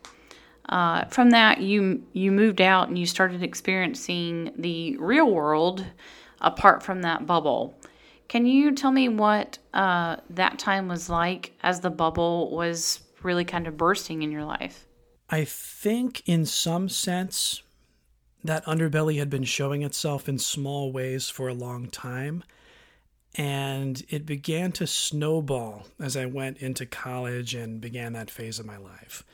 Uh, 0.68 1.04
from 1.06 1.30
that, 1.30 1.60
you 1.60 2.02
you 2.12 2.32
moved 2.32 2.60
out 2.60 2.88
and 2.88 2.98
you 2.98 3.06
started 3.06 3.42
experiencing 3.42 4.52
the 4.56 4.96
real 4.98 5.30
world 5.30 5.86
apart 6.44 6.82
from 6.82 7.02
that 7.02 7.26
bubble. 7.26 7.74
Can 8.28 8.46
you 8.46 8.72
tell 8.72 8.92
me 8.92 9.08
what 9.08 9.58
uh, 9.72 10.16
that 10.30 10.58
time 10.58 10.88
was 10.88 11.08
like 11.08 11.52
as 11.62 11.80
the 11.80 11.90
bubble 11.90 12.50
was 12.50 13.00
really 13.22 13.44
kind 13.44 13.66
of 13.66 13.76
bursting 13.76 14.22
in 14.22 14.30
your 14.30 14.44
life? 14.44 14.86
I 15.28 15.44
think, 15.44 16.22
in 16.26 16.46
some 16.46 16.88
sense, 16.88 17.62
that 18.44 18.64
underbelly 18.66 19.18
had 19.18 19.30
been 19.30 19.44
showing 19.44 19.82
itself 19.82 20.28
in 20.28 20.38
small 20.38 20.92
ways 20.92 21.28
for 21.30 21.48
a 21.48 21.54
long 21.54 21.88
time. 21.88 22.44
And 23.36 24.04
it 24.08 24.26
began 24.26 24.70
to 24.72 24.86
snowball 24.86 25.86
as 25.98 26.16
I 26.16 26.26
went 26.26 26.58
into 26.58 26.86
college 26.86 27.54
and 27.54 27.80
began 27.80 28.12
that 28.12 28.30
phase 28.30 28.58
of 28.60 28.66
my 28.66 28.76
life. 28.76 29.24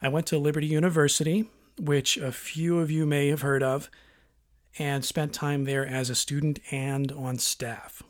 I 0.00 0.08
went 0.08 0.26
to 0.28 0.38
Liberty 0.38 0.66
University, 0.66 1.50
which 1.78 2.16
a 2.16 2.32
few 2.32 2.78
of 2.78 2.90
you 2.90 3.04
may 3.04 3.28
have 3.28 3.42
heard 3.42 3.62
of 3.62 3.90
and 4.78 5.04
spent 5.04 5.32
time 5.32 5.64
there 5.64 5.86
as 5.86 6.10
a 6.10 6.14
student 6.14 6.58
and 6.70 7.12
on 7.12 7.38
staff. 7.38 8.02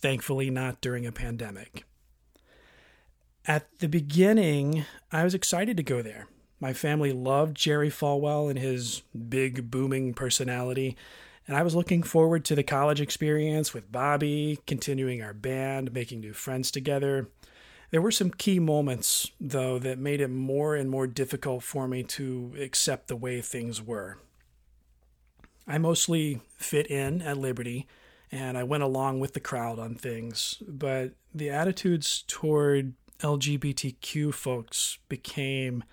Thankfully, 0.00 0.50
not 0.50 0.80
during 0.80 1.06
a 1.06 1.12
pandemic. 1.12 1.84
At 3.46 3.66
the 3.78 3.88
beginning, 3.88 4.84
I 5.10 5.24
was 5.24 5.34
excited 5.34 5.76
to 5.78 5.82
go 5.82 6.02
there. 6.02 6.28
My 6.60 6.72
family 6.72 7.12
loved 7.12 7.56
Jerry 7.56 7.88
Falwell 7.88 8.50
and 8.50 8.58
his 8.58 9.02
big, 9.28 9.70
booming 9.70 10.12
personality, 10.12 10.96
and 11.46 11.56
I 11.56 11.62
was 11.62 11.74
looking 11.74 12.02
forward 12.02 12.44
to 12.44 12.54
the 12.54 12.62
college 12.62 13.00
experience 13.00 13.72
with 13.72 13.90
Bobby, 13.90 14.58
continuing 14.66 15.22
our 15.22 15.32
band, 15.32 15.94
making 15.94 16.20
new 16.20 16.34
friends 16.34 16.70
together. 16.70 17.28
There 17.90 18.02
were 18.02 18.10
some 18.10 18.30
key 18.30 18.58
moments, 18.58 19.30
though, 19.40 19.78
that 19.78 19.98
made 19.98 20.20
it 20.20 20.28
more 20.28 20.76
and 20.76 20.90
more 20.90 21.06
difficult 21.06 21.62
for 21.62 21.88
me 21.88 22.02
to 22.02 22.54
accept 22.60 23.08
the 23.08 23.16
way 23.16 23.40
things 23.40 23.80
were. 23.80 24.18
I 25.68 25.76
mostly 25.78 26.40
fit 26.56 26.86
in 26.86 27.20
at 27.20 27.36
Liberty 27.36 27.86
and 28.32 28.58
I 28.58 28.64
went 28.64 28.82
along 28.82 29.20
with 29.20 29.34
the 29.34 29.40
crowd 29.40 29.78
on 29.78 29.94
things, 29.94 30.62
but 30.66 31.12
the 31.34 31.50
attitudes 31.50 32.24
toward 32.26 32.94
LGBTQ 33.20 34.32
folks 34.32 34.98
became 35.08 35.84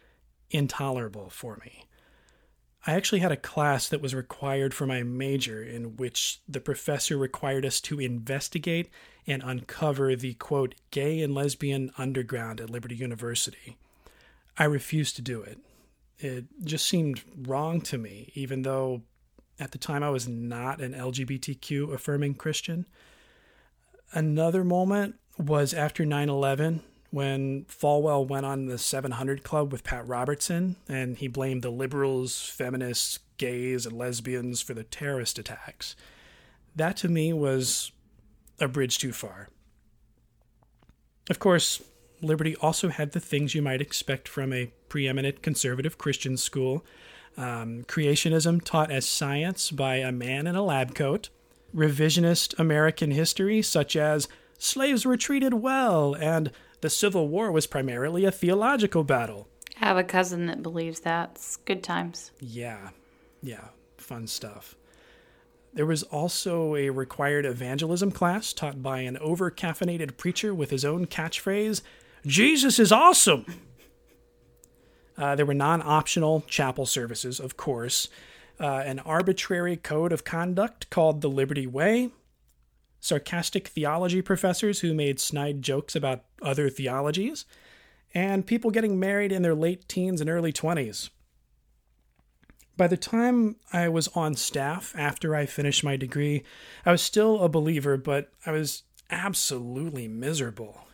intolerable 0.50 1.30
for 1.30 1.58
me. 1.64 1.86
I 2.88 2.94
actually 2.94 3.20
had 3.20 3.32
a 3.32 3.38
class 3.38 3.90
that 3.90 4.02
was 4.02 4.14
required 4.14 4.74
for 4.74 4.86
my 4.86 5.02
major 5.02 5.64
in 5.64 5.98
which 5.98 6.40
the 6.48 6.60
professor 6.60 7.18
required 7.18 7.66
us 7.66 7.82
to 7.82 8.00
investigate 8.00 8.90
and 9.26 9.42
uncover 9.44 10.16
the 10.16 10.36
quote 10.36 10.76
gay 10.92 11.22
and 11.22 11.34
lesbian 11.34 11.92
underground 11.98 12.62
at 12.62 12.70
Liberty 12.70 12.96
University. 12.96 13.78
I 14.58 14.66
refused 14.66 15.16
to 15.16 15.24
do 15.24 15.42
it. 15.42 15.58
It 16.20 16.46
just 16.64 16.88
seemed 16.88 17.24
wrong 17.36 17.82
to 17.82 17.98
me, 17.98 18.32
even 18.36 18.62
though 18.62 19.02
at 19.60 19.72
the 19.72 19.78
time, 19.78 20.04
I 20.04 20.10
was 20.10 20.28
not 20.28 20.82
an 20.82 20.94
LGBTQ 20.94 21.94
affirming 21.94 22.36
Christian. 22.36 22.86
Another 24.12 24.64
moment 24.64 25.16
was 25.38 25.74
after 25.74 26.06
9 26.06 26.30
11 26.30 26.82
when 27.12 27.66
Falwell 27.66 28.28
went 28.28 28.46
on 28.46 28.66
the 28.66 28.78
700 28.78 29.44
Club 29.44 29.72
with 29.72 29.84
Pat 29.84 30.06
Robertson 30.08 30.76
and 30.90 31.18
he 31.18 31.28
blamed 31.28 31.62
the 31.62 31.70
liberals, 31.70 32.50
feminists, 32.50 33.20
gays, 33.38 33.86
and 33.86 33.98
lesbians 33.98 34.62
for 34.62 34.74
the 34.74 34.84
terrorist 34.84 35.40
attacks. 35.40 35.96
That 36.76 36.98
to 36.98 37.08
me 37.08 37.32
was 37.32 37.92
a 38.60 38.68
bridge 38.68 38.98
too 38.98 39.14
far. 39.14 39.48
Of 41.30 41.40
course, 41.40 41.82
Liberty 42.22 42.56
also 42.58 42.90
had 42.90 43.12
the 43.12 43.20
things 43.20 43.56
you 43.56 43.62
might 43.62 43.82
expect 43.82 44.28
from 44.28 44.52
a 44.52 44.72
preeminent 44.90 45.42
conservative 45.42 45.98
Christian 45.98 46.38
school 46.38 46.86
um, 47.38 47.84
creationism 47.84 48.64
taught 48.64 48.92
as 48.92 49.08
science 49.08 49.72
by 49.72 49.98
a 49.98 50.12
man 50.12 50.48
in 50.48 50.56
a 50.56 50.64
lab 50.64 50.96
coat, 50.96 51.30
revisionist 51.76 52.58
American 52.60 53.12
history, 53.12 53.62
such 53.62 53.96
as 53.96 54.28
slaves 54.58 55.06
were 55.06 55.18
treated 55.18 55.56
well 55.56 56.16
and 56.16 56.52
the 56.82 56.90
Civil 56.90 57.28
War 57.28 57.52
was 57.52 57.68
primarily 57.68 58.26
a 58.26 58.32
theological 58.32 59.04
battle. 59.04 59.48
I 59.82 59.88
have 59.88 59.98
a 59.98 60.04
cousin 60.04 60.46
that 60.46 60.62
believes 60.62 61.02
that. 61.02 61.32
It's 61.36 61.58
good 61.58 61.84
times. 61.84 62.32
Yeah, 62.40 62.90
yeah, 63.42 63.70
fun 63.98 64.28
stuff. 64.28 64.76
There 65.74 65.86
was 65.86 66.04
also 66.04 66.76
a 66.76 66.90
required 66.90 67.46
evangelism 67.46 68.12
class 68.12 68.54
taught 68.54 68.82
by 68.82 69.00
an 69.00 69.18
over 69.18 69.52
caffeinated 69.52 70.16
preacher 70.16 70.54
with 70.54 70.70
his 70.70 70.86
own 70.86 71.06
catchphrase 71.08 71.82
Jesus 72.26 72.80
is 72.80 72.92
awesome! 72.92 73.46
Uh, 75.18 75.36
there 75.36 75.46
were 75.46 75.54
non 75.54 75.82
optional 75.82 76.42
chapel 76.48 76.86
services, 76.86 77.40
of 77.40 77.58
course. 77.58 78.10
uh, 78.60 78.84
an 78.86 79.00
arbitrary 79.00 79.76
code 79.78 80.12
of 80.12 80.24
conduct 80.24 80.90
called 80.90 81.22
the 81.22 81.30
Liberty 81.30 81.68
Way, 81.68 82.10
sarcastic 83.00 83.68
theology 83.68 84.22
professors 84.22 84.80
who 84.80 84.94
made 84.94 85.20
snide 85.20 85.62
jokes 85.62 85.96
about 85.96 86.24
other 86.42 86.70
theologies, 86.70 87.46
and 88.14 88.46
people 88.46 88.72
getting 88.72 89.00
married 89.00 89.32
in 89.32 89.42
their 89.42 89.56
late 89.56 89.88
teens 89.88 90.22
and 90.22 90.30
early 90.30 90.54
20s. 90.54 91.10
By 92.78 92.88
the 92.88 92.98
time 92.98 93.56
I 93.72 93.88
was 93.90 94.10
on 94.10 94.36
staff 94.36 94.94
after 94.98 95.36
I 95.36 95.46
finished 95.46 95.84
my 95.84 95.96
degree, 95.96 96.44
I 96.86 96.92
was 96.92 97.02
still 97.02 97.42
a 97.42 97.50
believer, 97.50 97.96
but 97.98 98.32
I 98.46 98.52
was 98.52 98.84
absolutely 99.10 100.08
miserable. 100.08 100.85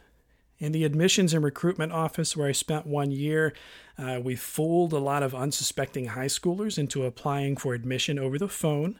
In 0.62 0.74
the 0.74 0.84
admissions 0.84 1.34
and 1.34 1.44
recruitment 1.44 1.92
office 1.92 2.38
where 2.38 2.48
I 2.48 2.52
spent 2.52 2.86
one 2.86 3.10
year, 3.10 3.52
uh, 3.98 4.20
we 4.24 4.36
fooled 4.36 4.94
a 4.94 5.00
lot 5.00 5.24
of 5.24 5.34
unsuspecting 5.34 6.10
high 6.10 6.28
schoolers 6.28 6.78
into 6.78 7.04
applying 7.04 7.58
for 7.58 7.74
admission 7.74 8.20
over 8.20 8.38
the 8.38 8.48
phone. 8.48 9.00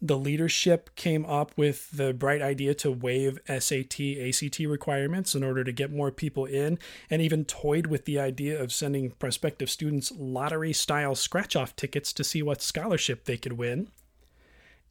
The 0.00 0.16
leadership 0.16 0.94
came 0.94 1.26
up 1.26 1.50
with 1.56 1.90
the 1.90 2.14
bright 2.14 2.40
idea 2.40 2.74
to 2.74 2.92
waive 2.92 3.40
SAT, 3.48 3.98
ACT 4.00 4.60
requirements 4.60 5.34
in 5.34 5.42
order 5.42 5.64
to 5.64 5.72
get 5.72 5.90
more 5.90 6.12
people 6.12 6.44
in, 6.44 6.78
and 7.10 7.20
even 7.20 7.44
toyed 7.44 7.88
with 7.88 8.04
the 8.04 8.20
idea 8.20 8.62
of 8.62 8.70
sending 8.70 9.10
prospective 9.10 9.68
students 9.68 10.12
lottery 10.16 10.72
style 10.72 11.16
scratch 11.16 11.56
off 11.56 11.74
tickets 11.74 12.12
to 12.12 12.22
see 12.22 12.40
what 12.40 12.62
scholarship 12.62 13.24
they 13.24 13.36
could 13.36 13.54
win. 13.54 13.88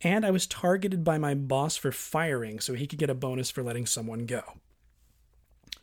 And 0.02 0.26
I 0.26 0.32
was 0.32 0.48
targeted 0.48 1.06
by 1.06 1.18
my 1.18 1.34
boss 1.34 1.78
for 1.78 1.94
firing 1.94 2.60
so 2.60 2.74
he 2.74 2.88
could 2.88 3.00
get 3.00 3.10
a 3.10 3.16
bonus 3.16 3.50
for 3.50 3.64
letting 3.64 3.86
someone 3.86 4.26
go. 4.26 4.44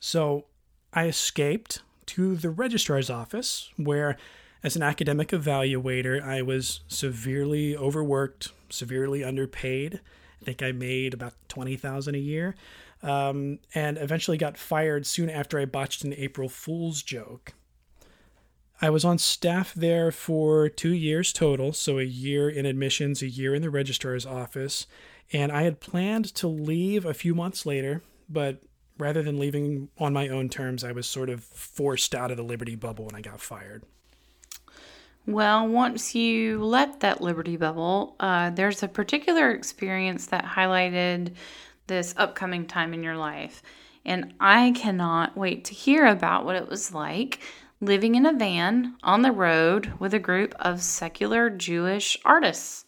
So 0.07 0.45
I 0.93 1.07
escaped 1.07 1.81
to 2.09 2.37
the 2.37 2.51
registrar's 2.51 3.09
office, 3.09 3.71
where, 3.79 4.19
as 4.63 4.77
an 4.77 4.83
academic 4.83 5.29
evaluator, 5.29 6.23
I 6.23 6.43
was 6.43 6.81
severely 6.89 7.75
overworked, 7.75 8.53
severely 8.69 9.25
underpaid. 9.25 10.03
I 10.43 10.45
think 10.45 10.63
I 10.63 10.73
made 10.73 11.15
about 11.15 11.33
twenty 11.49 11.79
thousand 11.79 12.17
a 12.17 12.19
year, 12.19 12.55
um, 13.03 13.61
and 13.75 13.97
eventually 13.97 14.37
got 14.37 14.59
fired 14.59 15.07
soon 15.07 15.31
after 15.31 15.59
I 15.59 15.65
botched 15.65 16.05
an 16.05 16.13
April 16.13 16.51
Fool's 16.51 17.03
joke. 17.03 17.55
I 18.83 18.91
was 18.91 19.07
on 19.07 19.17
staff 19.17 19.73
there 19.73 20.13
for 20.13 20.69
two 20.69 20.93
years 20.93 21.33
total, 21.33 21.73
so 21.73 21.99
a 21.99 22.03
year 22.03 22.51
in 22.51 22.67
admissions, 22.67 23.23
a 23.23 23.27
year 23.27 23.55
in 23.55 23.63
the 23.63 23.71
registrar's 23.71 24.27
office, 24.27 24.87
and 25.33 25.51
I 25.51 25.63
had 25.63 25.81
planned 25.81 26.27
to 26.35 26.47
leave 26.47 27.07
a 27.07 27.15
few 27.15 27.35
months 27.35 27.65
later, 27.65 28.03
but 28.29 28.61
rather 28.99 29.23
than 29.23 29.39
leaving 29.39 29.89
on 29.99 30.13
my 30.13 30.29
own 30.29 30.49
terms, 30.49 30.85
I 30.85 30.93
was 30.93 31.07
sort 31.07 31.29
of 31.29 31.43
forced 31.45 32.15
out 32.15 32.31
of 32.31 32.37
the 32.37 32.43
Liberty 32.43 32.77
bubble 32.77 33.07
when 33.07 33.15
I 33.15 33.21
got 33.21 33.41
fired. 33.41 33.85
Well, 35.27 35.67
once 35.67 36.15
you 36.15 36.63
left 36.63 37.01
that 37.01 37.23
Liberty 37.23 37.57
bubble, 37.57 38.15
uh, 38.21 38.51
there's 38.51 38.83
a 38.83 38.89
particular 38.89 39.51
experience 39.51 40.27
that 40.27 40.45
highlighted 40.45 41.35
this 41.87 42.15
upcoming 42.17 42.67
time 42.67 42.93
in 42.93 43.03
your 43.03 43.17
life. 43.17 43.63
And 44.05 44.35
I 44.39 44.73
cannot 44.73 45.37
wait 45.37 45.65
to 45.67 45.75
hear 45.75 46.07
about 46.07 46.45
what 46.45 46.57
it 46.57 46.69
was 46.69 46.93
like 46.93 47.41
living 47.81 48.15
in 48.15 48.27
a 48.27 48.33
van 48.33 48.97
on 49.03 49.23
the 49.23 49.33
road 49.33 49.93
with 49.99 50.15
a 50.15 50.19
group 50.19 50.55
of 50.59 50.83
secular 50.83 51.51
Jewish 51.51 52.19
artists 52.25 52.85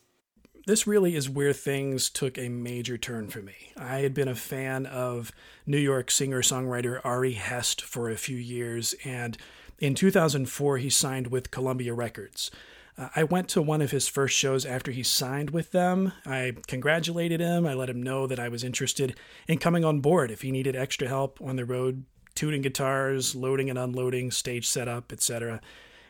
this 0.66 0.86
really 0.86 1.14
is 1.14 1.30
where 1.30 1.52
things 1.52 2.10
took 2.10 2.36
a 2.36 2.48
major 2.48 2.98
turn 2.98 3.28
for 3.28 3.40
me. 3.40 3.72
I 3.76 3.98
had 3.98 4.14
been 4.14 4.28
a 4.28 4.34
fan 4.34 4.84
of 4.84 5.30
New 5.64 5.78
York 5.78 6.10
singer 6.10 6.42
songwriter 6.42 7.00
Ari 7.04 7.32
Hest 7.32 7.82
for 7.82 8.10
a 8.10 8.16
few 8.16 8.36
years, 8.36 8.94
and 9.04 9.38
in 9.78 9.94
2004, 9.94 10.78
he 10.78 10.90
signed 10.90 11.28
with 11.28 11.52
Columbia 11.52 11.94
Records. 11.94 12.50
Uh, 12.98 13.10
I 13.14 13.22
went 13.22 13.48
to 13.50 13.62
one 13.62 13.80
of 13.80 13.92
his 13.92 14.08
first 14.08 14.36
shows 14.36 14.66
after 14.66 14.90
he 14.90 15.04
signed 15.04 15.50
with 15.50 15.70
them. 15.70 16.12
I 16.24 16.56
congratulated 16.66 17.40
him. 17.40 17.64
I 17.64 17.74
let 17.74 17.90
him 17.90 18.02
know 18.02 18.26
that 18.26 18.40
I 18.40 18.48
was 18.48 18.64
interested 18.64 19.14
in 19.46 19.58
coming 19.58 19.84
on 19.84 20.00
board 20.00 20.32
if 20.32 20.42
he 20.42 20.50
needed 20.50 20.74
extra 20.74 21.06
help 21.06 21.40
on 21.40 21.56
the 21.56 21.64
road, 21.64 22.04
tuning 22.34 22.62
guitars, 22.62 23.36
loading 23.36 23.70
and 23.70 23.78
unloading, 23.78 24.32
stage 24.32 24.66
setup, 24.66 25.12
etc. 25.12 25.60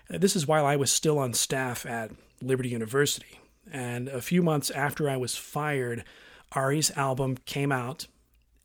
Uh, 0.08 0.16
this 0.16 0.34
is 0.34 0.46
while 0.46 0.64
I 0.64 0.76
was 0.76 0.90
still 0.90 1.18
on 1.18 1.34
staff 1.34 1.84
at 1.84 2.12
Liberty 2.40 2.70
University. 2.70 3.40
And 3.72 4.08
a 4.08 4.20
few 4.20 4.42
months 4.42 4.70
after 4.70 5.08
I 5.08 5.16
was 5.16 5.36
fired, 5.36 6.04
Ari's 6.52 6.90
album 6.92 7.36
came 7.44 7.72
out, 7.72 8.06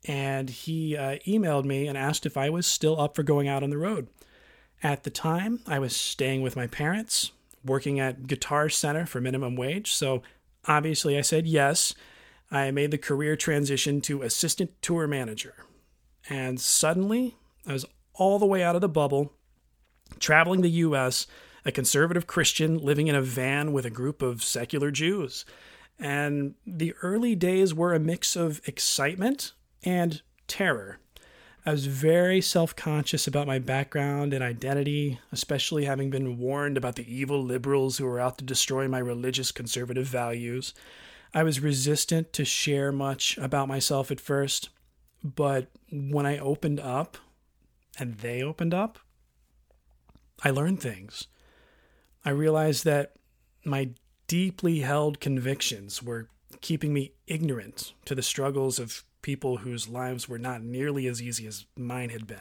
and 0.06 0.48
he 0.48 0.96
uh, 0.96 1.18
emailed 1.26 1.64
me 1.64 1.86
and 1.86 1.98
asked 1.98 2.26
if 2.26 2.36
I 2.36 2.50
was 2.50 2.66
still 2.66 3.00
up 3.00 3.16
for 3.16 3.22
going 3.22 3.48
out 3.48 3.62
on 3.62 3.70
the 3.70 3.78
road. 3.78 4.08
At 4.82 5.04
the 5.04 5.10
time, 5.10 5.60
I 5.66 5.78
was 5.78 5.94
staying 5.96 6.42
with 6.42 6.56
my 6.56 6.66
parents, 6.66 7.32
working 7.64 8.00
at 8.00 8.26
Guitar 8.26 8.68
Center 8.68 9.06
for 9.06 9.20
minimum 9.20 9.56
wage, 9.56 9.92
so 9.92 10.22
obviously 10.66 11.18
I 11.18 11.22
said 11.22 11.46
yes. 11.46 11.94
I 12.50 12.70
made 12.70 12.90
the 12.90 12.98
career 12.98 13.34
transition 13.34 14.00
to 14.02 14.22
assistant 14.22 14.70
tour 14.82 15.06
manager. 15.06 15.54
And 16.28 16.60
suddenly, 16.60 17.36
I 17.66 17.72
was 17.72 17.86
all 18.14 18.38
the 18.38 18.46
way 18.46 18.62
out 18.62 18.74
of 18.74 18.80
the 18.80 18.88
bubble, 18.88 19.32
traveling 20.18 20.60
the 20.60 20.70
US 20.70 21.26
a 21.64 21.72
conservative 21.72 22.26
Christian 22.26 22.78
living 22.78 23.06
in 23.08 23.14
a 23.14 23.22
van 23.22 23.72
with 23.72 23.86
a 23.86 23.90
group 23.90 24.22
of 24.22 24.42
secular 24.42 24.90
Jews. 24.90 25.44
And 25.98 26.54
the 26.66 26.94
early 27.02 27.34
days 27.34 27.74
were 27.74 27.94
a 27.94 28.00
mix 28.00 28.34
of 28.34 28.60
excitement 28.66 29.52
and 29.84 30.22
terror. 30.48 30.98
I 31.64 31.70
was 31.70 31.86
very 31.86 32.40
self 32.40 32.74
conscious 32.74 33.28
about 33.28 33.46
my 33.46 33.60
background 33.60 34.34
and 34.34 34.42
identity, 34.42 35.20
especially 35.30 35.84
having 35.84 36.10
been 36.10 36.38
warned 36.38 36.76
about 36.76 36.96
the 36.96 37.14
evil 37.14 37.42
liberals 37.42 37.98
who 37.98 38.04
were 38.04 38.18
out 38.18 38.38
to 38.38 38.44
destroy 38.44 38.88
my 38.88 38.98
religious 38.98 39.52
conservative 39.52 40.06
values. 40.06 40.74
I 41.32 41.44
was 41.44 41.60
resistant 41.60 42.32
to 42.32 42.44
share 42.44 42.90
much 42.90 43.38
about 43.38 43.68
myself 43.68 44.10
at 44.10 44.20
first, 44.20 44.70
but 45.22 45.68
when 45.90 46.26
I 46.26 46.36
opened 46.38 46.80
up 46.80 47.16
and 47.96 48.18
they 48.18 48.42
opened 48.42 48.74
up, 48.74 48.98
I 50.42 50.50
learned 50.50 50.80
things. 50.80 51.28
I 52.24 52.30
realized 52.30 52.84
that 52.84 53.12
my 53.64 53.90
deeply 54.26 54.80
held 54.80 55.20
convictions 55.20 56.02
were 56.02 56.28
keeping 56.60 56.92
me 56.92 57.12
ignorant 57.26 57.92
to 58.04 58.14
the 58.14 58.22
struggles 58.22 58.78
of 58.78 59.04
people 59.22 59.58
whose 59.58 59.88
lives 59.88 60.28
were 60.28 60.38
not 60.38 60.62
nearly 60.62 61.06
as 61.06 61.22
easy 61.22 61.46
as 61.46 61.66
mine 61.76 62.10
had 62.10 62.26
been. 62.26 62.38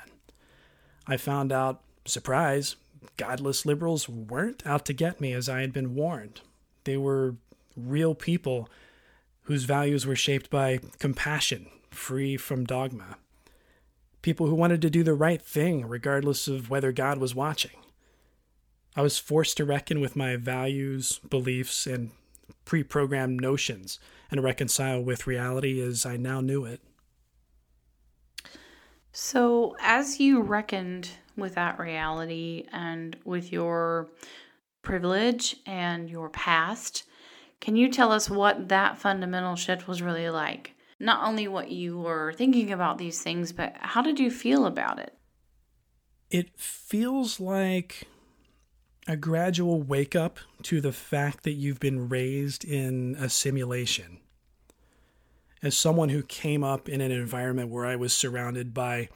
I 1.07 1.17
found 1.17 1.51
out, 1.51 1.81
surprise, 2.05 2.75
godless 3.17 3.65
liberals 3.65 4.07
weren't 4.07 4.65
out 4.65 4.85
to 4.85 4.93
get 4.93 5.21
me 5.21 5.33
as 5.33 5.49
I 5.49 5.61
had 5.61 5.73
been 5.73 5.95
warned. 5.95 6.41
They 6.83 6.97
were 6.97 7.35
real 7.75 8.15
people 8.15 8.69
whose 9.43 9.63
values 9.63 10.05
were 10.05 10.15
shaped 10.15 10.49
by 10.49 10.79
compassion, 10.99 11.67
free 11.89 12.37
from 12.37 12.65
dogma. 12.65 13.17
People 14.21 14.47
who 14.47 14.55
wanted 14.55 14.81
to 14.83 14.89
do 14.89 15.03
the 15.03 15.15
right 15.15 15.41
thing 15.41 15.87
regardless 15.87 16.47
of 16.47 16.69
whether 16.69 16.91
God 16.91 17.17
was 17.17 17.33
watching. 17.33 17.71
I 18.95 19.01
was 19.01 19.17
forced 19.17 19.57
to 19.57 19.65
reckon 19.65 20.01
with 20.01 20.15
my 20.15 20.35
values, 20.35 21.19
beliefs, 21.29 21.87
and 21.87 22.11
pre 22.65 22.83
programmed 22.83 23.41
notions 23.41 23.99
and 24.29 24.43
reconcile 24.43 25.01
with 25.01 25.27
reality 25.27 25.81
as 25.81 26.05
I 26.05 26.17
now 26.17 26.41
knew 26.41 26.65
it. 26.65 26.81
So, 29.13 29.75
as 29.81 30.19
you 30.19 30.41
reckoned 30.41 31.09
with 31.35 31.55
that 31.55 31.79
reality 31.79 32.65
and 32.71 33.17
with 33.25 33.51
your 33.51 34.09
privilege 34.81 35.57
and 35.65 36.09
your 36.09 36.29
past, 36.29 37.03
can 37.59 37.75
you 37.75 37.89
tell 37.89 38.11
us 38.11 38.29
what 38.29 38.69
that 38.69 38.97
fundamental 38.97 39.55
shift 39.55 39.87
was 39.87 40.01
really 40.01 40.29
like? 40.29 40.75
Not 40.99 41.27
only 41.27 41.47
what 41.47 41.71
you 41.71 41.99
were 41.99 42.33
thinking 42.33 42.71
about 42.71 42.97
these 42.97 43.21
things, 43.21 43.51
but 43.51 43.75
how 43.79 44.01
did 44.01 44.19
you 44.19 44.31
feel 44.31 44.65
about 44.65 44.99
it? 44.99 45.17
It 46.29 46.57
feels 46.57 47.39
like 47.39 48.07
a 49.07 49.17
gradual 49.17 49.81
wake 49.81 50.15
up 50.15 50.39
to 50.63 50.79
the 50.79 50.91
fact 50.91 51.43
that 51.43 51.53
you've 51.53 51.79
been 51.79 52.09
raised 52.09 52.63
in 52.63 53.15
a 53.19 53.29
simulation. 53.29 54.19
As 55.63 55.77
someone 55.77 56.09
who 56.09 56.23
came 56.23 56.63
up 56.63 56.89
in 56.89 57.01
an 57.01 57.11
environment 57.11 57.69
where 57.69 57.85
I 57.85 57.95
was 57.95 58.13
surrounded 58.13 58.73
by 58.73 59.09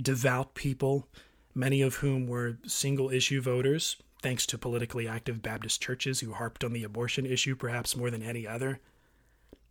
devout 0.00 0.54
people, 0.54 1.08
many 1.54 1.82
of 1.82 1.96
whom 1.96 2.26
were 2.26 2.58
single 2.66 3.10
issue 3.10 3.40
voters, 3.40 3.96
thanks 4.22 4.46
to 4.46 4.58
politically 4.58 5.08
active 5.08 5.42
Baptist 5.42 5.82
churches 5.82 6.20
who 6.20 6.32
harped 6.32 6.64
on 6.64 6.72
the 6.72 6.84
abortion 6.84 7.26
issue 7.26 7.56
perhaps 7.56 7.96
more 7.96 8.10
than 8.10 8.22
any 8.22 8.46
other, 8.46 8.80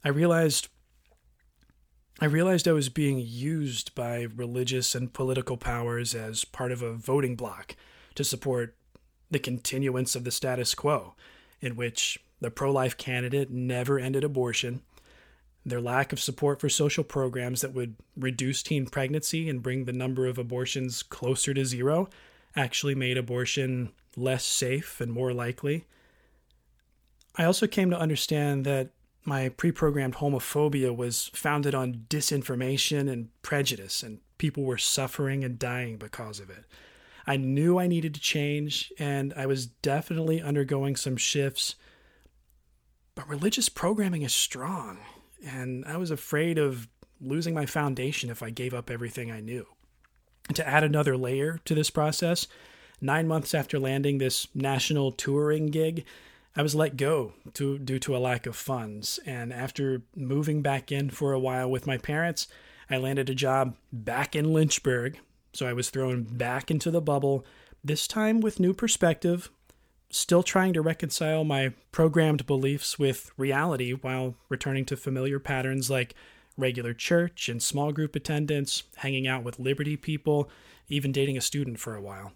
I 0.03 0.10
realized 0.10 0.69
I 2.19 2.25
realized 2.25 2.67
I 2.67 2.71
was 2.71 2.89
being 2.89 3.19
used 3.19 3.93
by 3.93 4.25
religious 4.36 4.95
and 4.95 5.13
political 5.13 5.56
powers 5.56 6.15
as 6.15 6.45
part 6.45 6.71
of 6.71 6.82
a 6.82 6.93
voting 6.93 7.36
bloc 7.36 7.75
to 8.15 8.23
support 8.23 8.75
the 9.30 9.40
continuance 9.40 10.16
of 10.16 10.24
the 10.24 10.32
status 10.32 10.74
quo, 10.76 11.13
in 11.62 11.76
which 11.76 12.20
the 12.40 12.52
pro 12.52 12.72
life 12.72 12.98
candidate 12.98 13.50
never 13.50 14.00
ended 14.00 14.24
abortion, 14.24 14.82
their 15.66 15.82
lack 15.82 16.13
of 16.13 16.20
support 16.20 16.62
for 16.62 16.70
social 16.70 17.04
programs 17.04 17.62
that 17.62 17.74
would 17.74 17.96
reduce 18.16 18.63
teen 18.63 18.86
pregnancy 18.86 19.50
and 19.50 19.63
bring 19.63 19.86
the 19.86 19.94
number 19.94 20.26
of 20.26 20.38
abortions 20.38 21.04
closer 21.04 21.54
to 21.54 21.66
zero 21.66 22.10
actually 22.56 22.96
made 22.96 23.18
abortion 23.18 23.92
less 24.16 24.46
safe 24.46 25.02
and 25.02 25.12
more 25.12 25.34
likely. 25.34 25.86
I 27.36 27.44
also 27.44 27.68
came 27.68 27.92
to 27.92 28.00
understand 28.00 28.66
that 28.66 28.90
my 29.26 29.50
pre 29.50 29.72
programmed 29.72 30.16
homophobia 30.16 30.96
was 30.96 31.30
founded 31.34 31.76
on 31.76 32.06
disinformation 32.10 33.12
and 33.12 33.30
prejudice, 33.42 34.02
and 34.02 34.20
people 34.38 34.63
were 34.63 34.78
suffering 34.78 35.44
and 35.44 35.60
dying 35.60 35.98
because 35.98 36.40
of 36.40 36.50
it. 36.50 36.63
I 37.28 37.36
knew 37.36 37.78
I 37.78 37.88
needed 37.88 38.13
to 38.13 38.22
change, 38.22 38.92
and 38.98 39.34
I 39.36 39.46
was 39.46 39.66
definitely 39.68 40.42
undergoing 40.42 40.96
some 40.96 41.18
shifts. 41.18 41.76
But 43.16 43.28
religious 43.28 43.68
programming 43.68 44.22
is 44.22 44.34
strong, 44.34 45.00
and 45.46 45.84
I 45.86 45.98
was 45.98 46.10
afraid 46.10 46.58
of 46.58 46.88
losing 47.20 47.54
my 47.54 47.66
foundation 47.66 48.30
if 48.30 48.42
I 48.42 48.50
gave 48.50 48.74
up 48.74 48.90
everything 48.90 49.30
I 49.30 49.42
knew. 49.42 49.68
To 50.54 50.66
add 50.66 50.86
another 50.86 51.18
layer 51.18 51.60
to 51.66 51.76
this 51.76 51.90
process, 51.90 52.48
nine 53.02 53.28
months 53.28 53.54
after 53.54 53.78
landing 53.78 54.20
this 54.20 54.48
national 54.56 55.12
touring 55.12 55.68
gig, 55.68 56.06
I 56.56 56.62
was 56.62 56.76
let 56.76 56.96
go 56.96 57.34
to, 57.56 57.78
due 57.78 58.00
to 58.00 58.16
a 58.16 58.20
lack 58.20 58.46
of 58.46 58.56
funds. 58.56 59.20
And 59.26 59.52
after 59.52 60.04
moving 60.16 60.62
back 60.62 60.92
in 60.92 61.10
for 61.10 61.34
a 61.34 61.40
while 61.40 61.70
with 61.70 61.86
my 61.86 61.98
parents, 61.98 62.48
I 62.90 62.98
landed 62.98 63.30
a 63.30 63.36
job 63.36 63.76
back 63.92 64.36
in 64.36 64.54
Lynchburg. 64.54 65.20
So 65.58 65.65
I 65.65 65.74
was 65.74 65.89
thrown 65.89 66.22
back 66.22 66.70
into 66.70 66.91
the 66.91 67.02
bubble, 67.02 67.43
this 67.84 68.08
time 68.08 68.41
with 68.41 68.60
new 68.60 68.76
perspective, 68.76 69.50
still 70.12 70.43
trying 70.43 70.72
to 70.74 70.84
reconcile 70.84 71.43
my 71.43 71.74
programmed 71.91 72.46
beliefs 72.46 73.00
with 73.00 73.32
reality 73.38 73.93
while 73.93 74.36
returning 74.50 74.86
to 74.86 74.96
familiar 74.96 75.39
patterns 75.39 75.89
like 75.89 76.13
regular 76.58 76.93
church 76.93 77.50
and 77.50 77.63
small 77.63 77.91
group 77.91 78.15
attendance, 78.15 78.84
hanging 78.98 79.28
out 79.28 79.43
with 79.43 79.58
Liberty 79.58 79.98
people, 79.98 80.48
even 80.89 81.12
dating 81.12 81.38
a 81.38 81.41
student 81.41 81.80
for 81.80 81.96
a 81.96 82.02
while. 82.04 82.34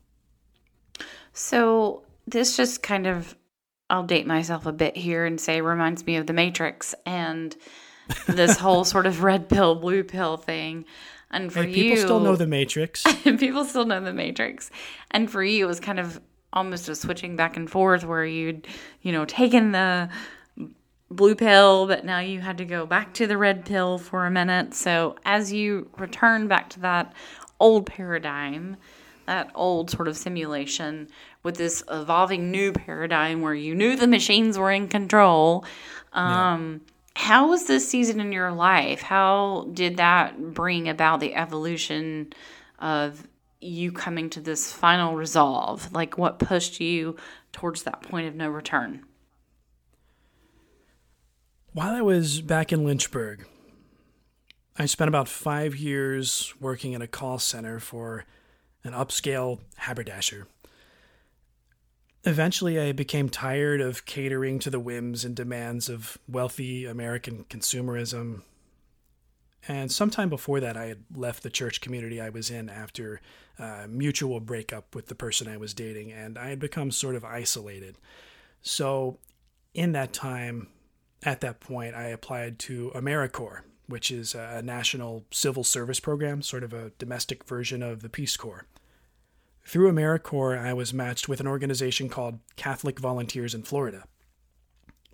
So, 1.31 2.01
this 2.25 2.57
just 2.57 2.81
kind 2.81 3.05
of, 3.05 3.35
I'll 3.87 4.01
date 4.01 4.25
myself 4.25 4.65
a 4.65 4.71
bit 4.71 4.97
here 4.97 5.27
and 5.27 5.39
say 5.39 5.61
reminds 5.61 6.07
me 6.07 6.15
of 6.15 6.25
The 6.25 6.33
Matrix 6.33 6.95
and 7.05 7.55
this 8.25 8.57
whole 8.57 8.83
sort 8.83 9.05
of 9.05 9.21
red 9.21 9.47
pill, 9.47 9.75
blue 9.75 10.03
pill 10.03 10.37
thing. 10.37 10.85
And 11.31 11.51
for 11.51 11.63
hey, 11.63 11.69
you, 11.69 11.75
people 11.75 11.97
still 11.97 12.19
know 12.19 12.35
The 12.35 12.47
Matrix. 12.47 13.03
people 13.23 13.65
still 13.65 13.85
know 13.85 14.01
The 14.01 14.13
Matrix. 14.13 14.69
And 15.11 15.29
for 15.31 15.43
you, 15.43 15.65
it 15.65 15.67
was 15.67 15.79
kind 15.79 15.99
of 15.99 16.19
almost 16.53 16.89
a 16.89 16.95
switching 16.95 17.35
back 17.35 17.55
and 17.55 17.69
forth 17.69 18.03
where 18.03 18.25
you'd, 18.25 18.67
you 19.01 19.11
know, 19.11 19.25
taken 19.25 19.71
the 19.71 20.09
blue 21.09 21.35
pill, 21.35 21.87
but 21.87 22.05
now 22.05 22.19
you 22.19 22.39
had 22.39 22.57
to 22.57 22.65
go 22.65 22.85
back 22.85 23.13
to 23.15 23.27
the 23.27 23.37
red 23.37 23.65
pill 23.65 23.97
for 23.97 24.25
a 24.25 24.31
minute. 24.31 24.73
So 24.73 25.15
as 25.25 25.51
you 25.51 25.89
return 25.97 26.47
back 26.47 26.69
to 26.71 26.79
that 26.81 27.13
old 27.59 27.85
paradigm, 27.85 28.77
that 29.27 29.51
old 29.55 29.89
sort 29.89 30.07
of 30.07 30.17
simulation 30.17 31.07
with 31.43 31.55
this 31.55 31.83
evolving 31.89 32.51
new 32.51 32.71
paradigm 32.71 33.41
where 33.41 33.53
you 33.53 33.75
knew 33.75 33.95
the 33.95 34.07
machines 34.07 34.57
were 34.57 34.71
in 34.71 34.87
control. 34.87 35.65
Um, 36.13 36.81
yeah. 36.85 36.91
How 37.21 37.49
was 37.49 37.65
this 37.65 37.87
season 37.87 38.19
in 38.19 38.31
your 38.31 38.51
life? 38.51 39.03
How 39.03 39.67
did 39.71 39.97
that 39.97 40.55
bring 40.55 40.89
about 40.89 41.19
the 41.19 41.35
evolution 41.35 42.33
of 42.79 43.27
you 43.59 43.91
coming 43.91 44.31
to 44.31 44.41
this 44.41 44.73
final 44.73 45.15
resolve? 45.15 45.93
Like, 45.93 46.17
what 46.17 46.39
pushed 46.39 46.79
you 46.79 47.17
towards 47.51 47.83
that 47.83 48.01
point 48.01 48.27
of 48.27 48.33
no 48.33 48.49
return? 48.49 49.05
While 51.73 51.91
I 51.91 52.01
was 52.01 52.41
back 52.41 52.73
in 52.73 52.83
Lynchburg, 52.83 53.45
I 54.79 54.87
spent 54.87 55.07
about 55.07 55.27
five 55.27 55.75
years 55.75 56.55
working 56.59 56.93
in 56.93 57.03
a 57.03 57.07
call 57.07 57.37
center 57.37 57.79
for 57.79 58.25
an 58.83 58.93
upscale 58.93 59.59
haberdasher. 59.77 60.47
Eventually, 62.23 62.79
I 62.79 62.91
became 62.91 63.29
tired 63.29 63.81
of 63.81 64.05
catering 64.05 64.59
to 64.59 64.69
the 64.69 64.79
whims 64.79 65.25
and 65.25 65.35
demands 65.35 65.89
of 65.89 66.19
wealthy 66.27 66.85
American 66.85 67.45
consumerism. 67.49 68.43
And 69.67 69.91
sometime 69.91 70.29
before 70.29 70.59
that, 70.59 70.77
I 70.77 70.85
had 70.85 71.03
left 71.15 71.41
the 71.41 71.49
church 71.49 71.81
community 71.81 72.21
I 72.21 72.29
was 72.29 72.51
in 72.51 72.69
after 72.69 73.21
a 73.57 73.87
mutual 73.87 74.39
breakup 74.39 74.93
with 74.93 75.07
the 75.07 75.15
person 75.15 75.47
I 75.47 75.57
was 75.57 75.73
dating, 75.73 76.11
and 76.11 76.37
I 76.37 76.49
had 76.49 76.59
become 76.59 76.91
sort 76.91 77.15
of 77.15 77.25
isolated. 77.25 77.97
So, 78.61 79.17
in 79.73 79.91
that 79.93 80.13
time, 80.13 80.67
at 81.23 81.41
that 81.41 81.59
point, 81.59 81.95
I 81.95 82.05
applied 82.05 82.59
to 82.59 82.91
AmeriCorps, 82.93 83.61
which 83.87 84.11
is 84.11 84.35
a 84.35 84.61
national 84.61 85.25
civil 85.31 85.63
service 85.63 85.99
program, 85.99 86.41
sort 86.41 86.63
of 86.63 86.73
a 86.73 86.91
domestic 86.97 87.43
version 87.45 87.81
of 87.81 88.01
the 88.01 88.09
Peace 88.09 88.37
Corps. 88.37 88.65
Through 89.63 89.91
AmeriCorps, 89.91 90.59
I 90.59 90.73
was 90.73 90.93
matched 90.93 91.29
with 91.29 91.39
an 91.39 91.47
organization 91.47 92.09
called 92.09 92.39
Catholic 92.55 92.99
Volunteers 92.99 93.53
in 93.53 93.63
Florida. 93.63 94.03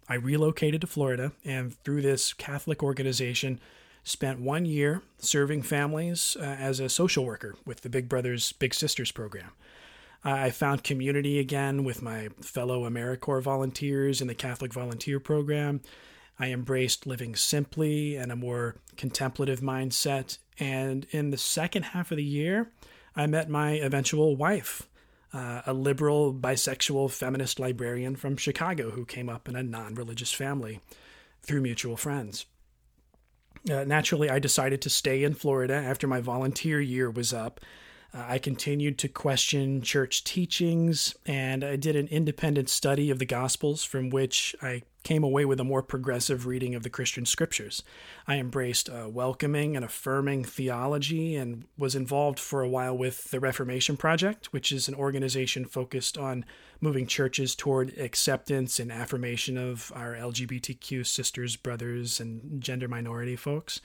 I 0.09 0.15
relocated 0.15 0.81
to 0.81 0.87
Florida, 0.87 1.33
and 1.43 1.75
through 1.83 2.01
this 2.01 2.33
Catholic 2.33 2.81
organization, 2.81 3.59
spent 4.03 4.39
one 4.39 4.65
year 4.65 5.01
serving 5.19 5.61
families 5.63 6.37
uh, 6.39 6.43
as 6.43 6.79
a 6.79 6.87
social 6.87 7.25
worker 7.25 7.55
with 7.65 7.81
the 7.81 7.89
Big 7.89 8.07
Brothers 8.07 8.53
Big 8.53 8.73
Sisters 8.73 9.11
program. 9.11 9.51
I 10.23 10.49
found 10.49 10.83
community 10.83 11.39
again 11.39 11.83
with 11.83 12.01
my 12.01 12.29
fellow 12.41 12.89
AmeriCorps 12.89 13.43
volunteers 13.43 14.21
in 14.21 14.27
the 14.27 14.35
Catholic 14.35 14.73
Volunteer 14.73 15.19
Program. 15.19 15.81
I 16.39 16.51
embraced 16.51 17.05
living 17.05 17.35
simply 17.35 18.15
and 18.15 18.31
a 18.31 18.35
more 18.35 18.75
contemplative 18.95 19.59
mindset. 19.59 20.37
And 20.59 21.05
in 21.11 21.29
the 21.29 21.37
second 21.37 21.83
half 21.83 22.11
of 22.11 22.17
the 22.17 22.23
year, 22.23 22.71
I 23.17 23.27
met 23.27 23.49
my 23.49 23.71
eventual 23.71 24.35
wife, 24.35 24.87
uh, 25.33 25.63
a 25.65 25.73
liberal, 25.73 26.33
bisexual, 26.33 27.11
feminist 27.11 27.59
librarian 27.59 28.15
from 28.15 28.37
Chicago 28.37 28.91
who 28.91 29.05
came 29.05 29.27
up 29.27 29.49
in 29.49 29.55
a 29.55 29.63
non 29.63 29.95
religious 29.95 30.31
family 30.31 30.79
through 31.41 31.61
mutual 31.61 31.97
friends. 31.97 32.45
Uh, 33.69 33.83
naturally, 33.83 34.29
I 34.29 34.39
decided 34.39 34.81
to 34.83 34.89
stay 34.89 35.23
in 35.23 35.33
Florida 35.33 35.73
after 35.73 36.07
my 36.07 36.21
volunteer 36.21 36.79
year 36.79 37.11
was 37.11 37.33
up 37.33 37.59
uh, 38.13 38.25
I 38.27 38.39
continued 38.39 38.97
to 38.99 39.07
question 39.07 39.81
church 39.81 40.23
teachings, 40.23 41.15
and 41.25 41.63
I 41.63 41.75
did 41.75 41.95
an 41.95 42.07
independent 42.07 42.69
study 42.69 43.09
of 43.09 43.19
the 43.19 43.25
Gospels 43.25 43.83
from 43.83 44.09
which 44.09 44.55
I 44.61 44.83
came 45.07 45.23
away 45.23 45.45
with 45.45 45.57
a 45.57 45.63
more 45.63 45.81
progressive 45.81 46.45
reading 46.45 46.75
of 46.75 46.83
the 46.83 46.89
Christian 46.89 47.25
scriptures. 47.25 47.81
I 48.27 48.35
embraced 48.39 48.89
a 48.89 49.07
welcoming 49.07 49.77
and 49.77 49.85
affirming 49.85 50.43
theology 50.43 51.37
and 51.37 51.63
was 51.77 51.95
involved 51.95 52.37
for 52.37 52.61
a 52.61 52.67
while 52.67 52.97
with 52.97 53.31
the 53.31 53.39
Reformation 53.39 53.95
Project, 53.95 54.51
which 54.51 54.69
is 54.69 54.89
an 54.89 54.95
organization 54.95 55.63
focused 55.63 56.17
on 56.17 56.43
moving 56.81 57.07
churches 57.07 57.55
toward 57.55 57.97
acceptance 57.97 58.81
and 58.81 58.91
affirmation 58.91 59.57
of 59.57 59.93
our 59.95 60.13
LGBTQ 60.13 61.05
sisters, 61.05 61.55
brothers, 61.55 62.19
and 62.19 62.61
gender 62.61 62.89
minority 62.89 63.37
folks. 63.37 63.79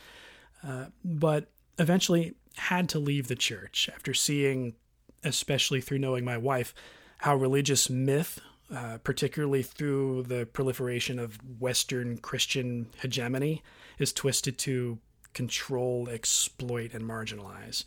Uh, 0.67 0.87
but 1.05 1.53
eventually 1.79 2.35
had 2.57 2.89
to 2.89 2.99
leave 2.99 3.29
the 3.29 3.37
church 3.37 3.89
after 3.95 4.13
seeing, 4.13 4.75
especially 5.23 5.81
through 5.81 6.01
knowing 6.01 6.25
my 6.25 6.37
wife, 6.37 6.75
how 7.19 7.37
religious 7.37 7.89
myth, 7.89 8.41
uh, 8.75 8.99
particularly 9.05 9.63
through 9.63 10.23
the 10.25 10.47
proliferation 10.47 11.19
of 11.19 11.39
Western 11.61 12.19
Christian 12.19 12.87
hegemony, 13.01 13.63
is 13.99 14.13
twisted 14.13 14.59
to 14.59 14.99
control, 15.35 16.09
exploit, 16.09 16.95
and 16.95 17.05
marginalize. 17.05 17.85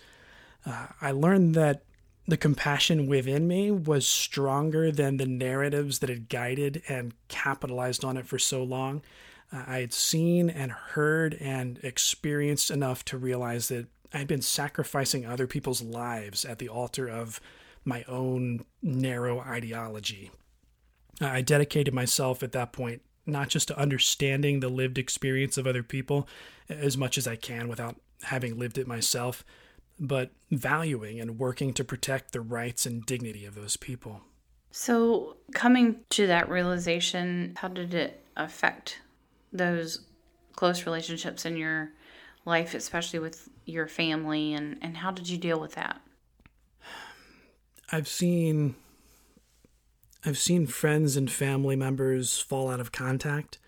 Uh, 0.65 0.87
I 1.01 1.11
learned 1.11 1.55
that 1.55 1.83
the 2.27 2.37
compassion 2.37 3.07
within 3.07 3.47
me 3.47 3.69
was 3.69 4.07
stronger 4.07 4.91
than 4.91 5.17
the 5.17 5.27
narratives 5.27 5.99
that 5.99 6.09
had 6.09 6.29
guided 6.29 6.81
and 6.87 7.13
capitalized 7.27 8.03
on 8.03 8.17
it 8.17 8.25
for 8.25 8.39
so 8.39 8.63
long. 8.63 9.03
Uh, 9.53 9.63
I 9.67 9.79
had 9.79 9.93
seen 9.93 10.49
and 10.49 10.71
heard 10.71 11.35
and 11.35 11.79
experienced 11.83 12.71
enough 12.71 13.05
to 13.05 13.17
realize 13.17 13.67
that 13.67 13.87
I'd 14.13 14.27
been 14.27 14.41
sacrificing 14.41 15.25
other 15.25 15.45
people's 15.45 15.81
lives 15.81 16.45
at 16.45 16.57
the 16.57 16.69
altar 16.69 17.07
of 17.07 17.39
my 17.83 18.03
own 18.07 18.65
narrow 18.81 19.39
ideology. 19.39 20.31
I 21.21 21.41
dedicated 21.41 21.93
myself 21.93 22.43
at 22.43 22.51
that 22.53 22.73
point 22.73 23.01
not 23.25 23.49
just 23.49 23.67
to 23.69 23.79
understanding 23.79 24.59
the 24.59 24.69
lived 24.69 24.97
experience 24.97 25.57
of 25.57 25.65
other 25.65 25.83
people 25.83 26.27
as 26.69 26.97
much 26.97 27.17
as 27.17 27.27
I 27.27 27.35
can 27.35 27.67
without 27.67 27.95
having 28.23 28.57
lived 28.57 28.77
it 28.77 28.87
myself, 28.87 29.43
but 29.99 30.31
valuing 30.51 31.19
and 31.19 31.39
working 31.39 31.73
to 31.73 31.83
protect 31.83 32.33
the 32.33 32.41
rights 32.41 32.85
and 32.85 33.05
dignity 33.05 33.45
of 33.45 33.55
those 33.55 33.77
people. 33.77 34.21
So, 34.71 35.37
coming 35.53 36.01
to 36.11 36.27
that 36.27 36.49
realization, 36.49 37.53
how 37.55 37.69
did 37.69 37.93
it 37.93 38.25
affect 38.35 38.99
those 39.53 40.01
close 40.55 40.85
relationships 40.85 41.45
in 41.45 41.55
your 41.55 41.91
life, 42.43 42.73
especially 42.73 43.19
with 43.19 43.47
your 43.65 43.87
family, 43.87 44.53
and, 44.53 44.77
and 44.81 44.97
how 44.97 45.11
did 45.11 45.29
you 45.29 45.37
deal 45.37 45.59
with 45.59 45.75
that? 45.75 46.01
I've 47.91 48.07
seen 48.07 48.75
I've 50.25 50.39
seen 50.39 50.65
friends 50.65 51.15
and 51.15 51.29
family 51.29 51.75
members 51.75 52.39
fall 52.39 52.71
out 52.71 52.79
of 52.79 52.91
contact, 52.91 53.59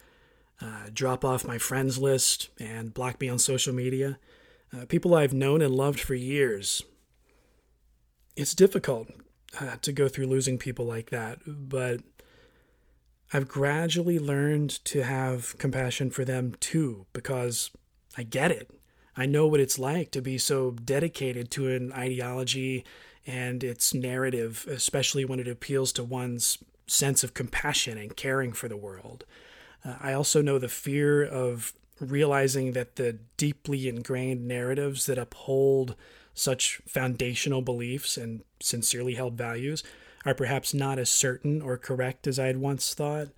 uh, 0.59 0.87
drop 0.91 1.23
off 1.23 1.45
my 1.45 1.59
friends 1.59 1.99
list, 1.99 2.49
and 2.59 2.93
block 2.93 3.21
me 3.21 3.29
on 3.29 3.37
social 3.37 3.73
media. 3.73 4.17
Uh, 4.75 4.85
people 4.85 5.13
I've 5.13 5.33
known 5.33 5.61
and 5.61 5.75
loved 5.75 5.99
for 5.99 6.15
years. 6.15 6.83
It's 8.35 8.55
difficult 8.55 9.09
uh, 9.61 9.75
to 9.83 9.91
go 9.93 10.07
through 10.07 10.27
losing 10.27 10.57
people 10.57 10.85
like 10.85 11.11
that, 11.11 11.39
but 11.45 12.01
I've 13.31 13.47
gradually 13.47 14.17
learned 14.17 14.83
to 14.85 15.03
have 15.03 15.57
compassion 15.59 16.09
for 16.09 16.25
them 16.25 16.55
too 16.59 17.05
because 17.13 17.69
I 18.17 18.23
get 18.23 18.51
it. 18.51 18.71
I 19.15 19.27
know 19.27 19.45
what 19.47 19.59
it's 19.59 19.77
like 19.77 20.11
to 20.11 20.21
be 20.21 20.37
so 20.37 20.71
dedicated 20.71 21.51
to 21.51 21.69
an 21.69 21.91
ideology 21.93 22.83
and 23.27 23.63
its 23.63 23.93
narrative, 23.93 24.65
especially 24.69 25.25
when 25.25 25.39
it 25.39 25.47
appeals 25.47 25.91
to 25.91 26.03
one's 26.03 26.57
sense 26.87 27.23
of 27.23 27.33
compassion 27.33 27.97
and 27.97 28.15
caring 28.15 28.53
for 28.53 28.69
the 28.69 28.77
world. 28.77 29.25
Uh, 29.83 29.95
I 29.99 30.13
also 30.13 30.41
know 30.41 30.57
the 30.57 30.69
fear 30.69 31.23
of 31.23 31.73
realizing 31.99 32.71
that 32.71 32.95
the 32.95 33.19
deeply 33.35 33.89
ingrained 33.89 34.47
narratives 34.47 35.05
that 35.07 35.17
uphold 35.17 35.95
such 36.33 36.81
foundational 36.87 37.61
beliefs 37.61 38.15
and 38.15 38.43
sincerely 38.61 39.15
held 39.15 39.33
values 39.33 39.83
are 40.25 40.35
perhaps 40.35 40.73
not 40.73 40.99
as 40.99 41.09
certain 41.09 41.61
or 41.61 41.77
correct 41.77 42.27
as 42.27 42.39
I 42.39 42.47
had 42.47 42.57
once 42.57 42.93
thought. 42.93 43.29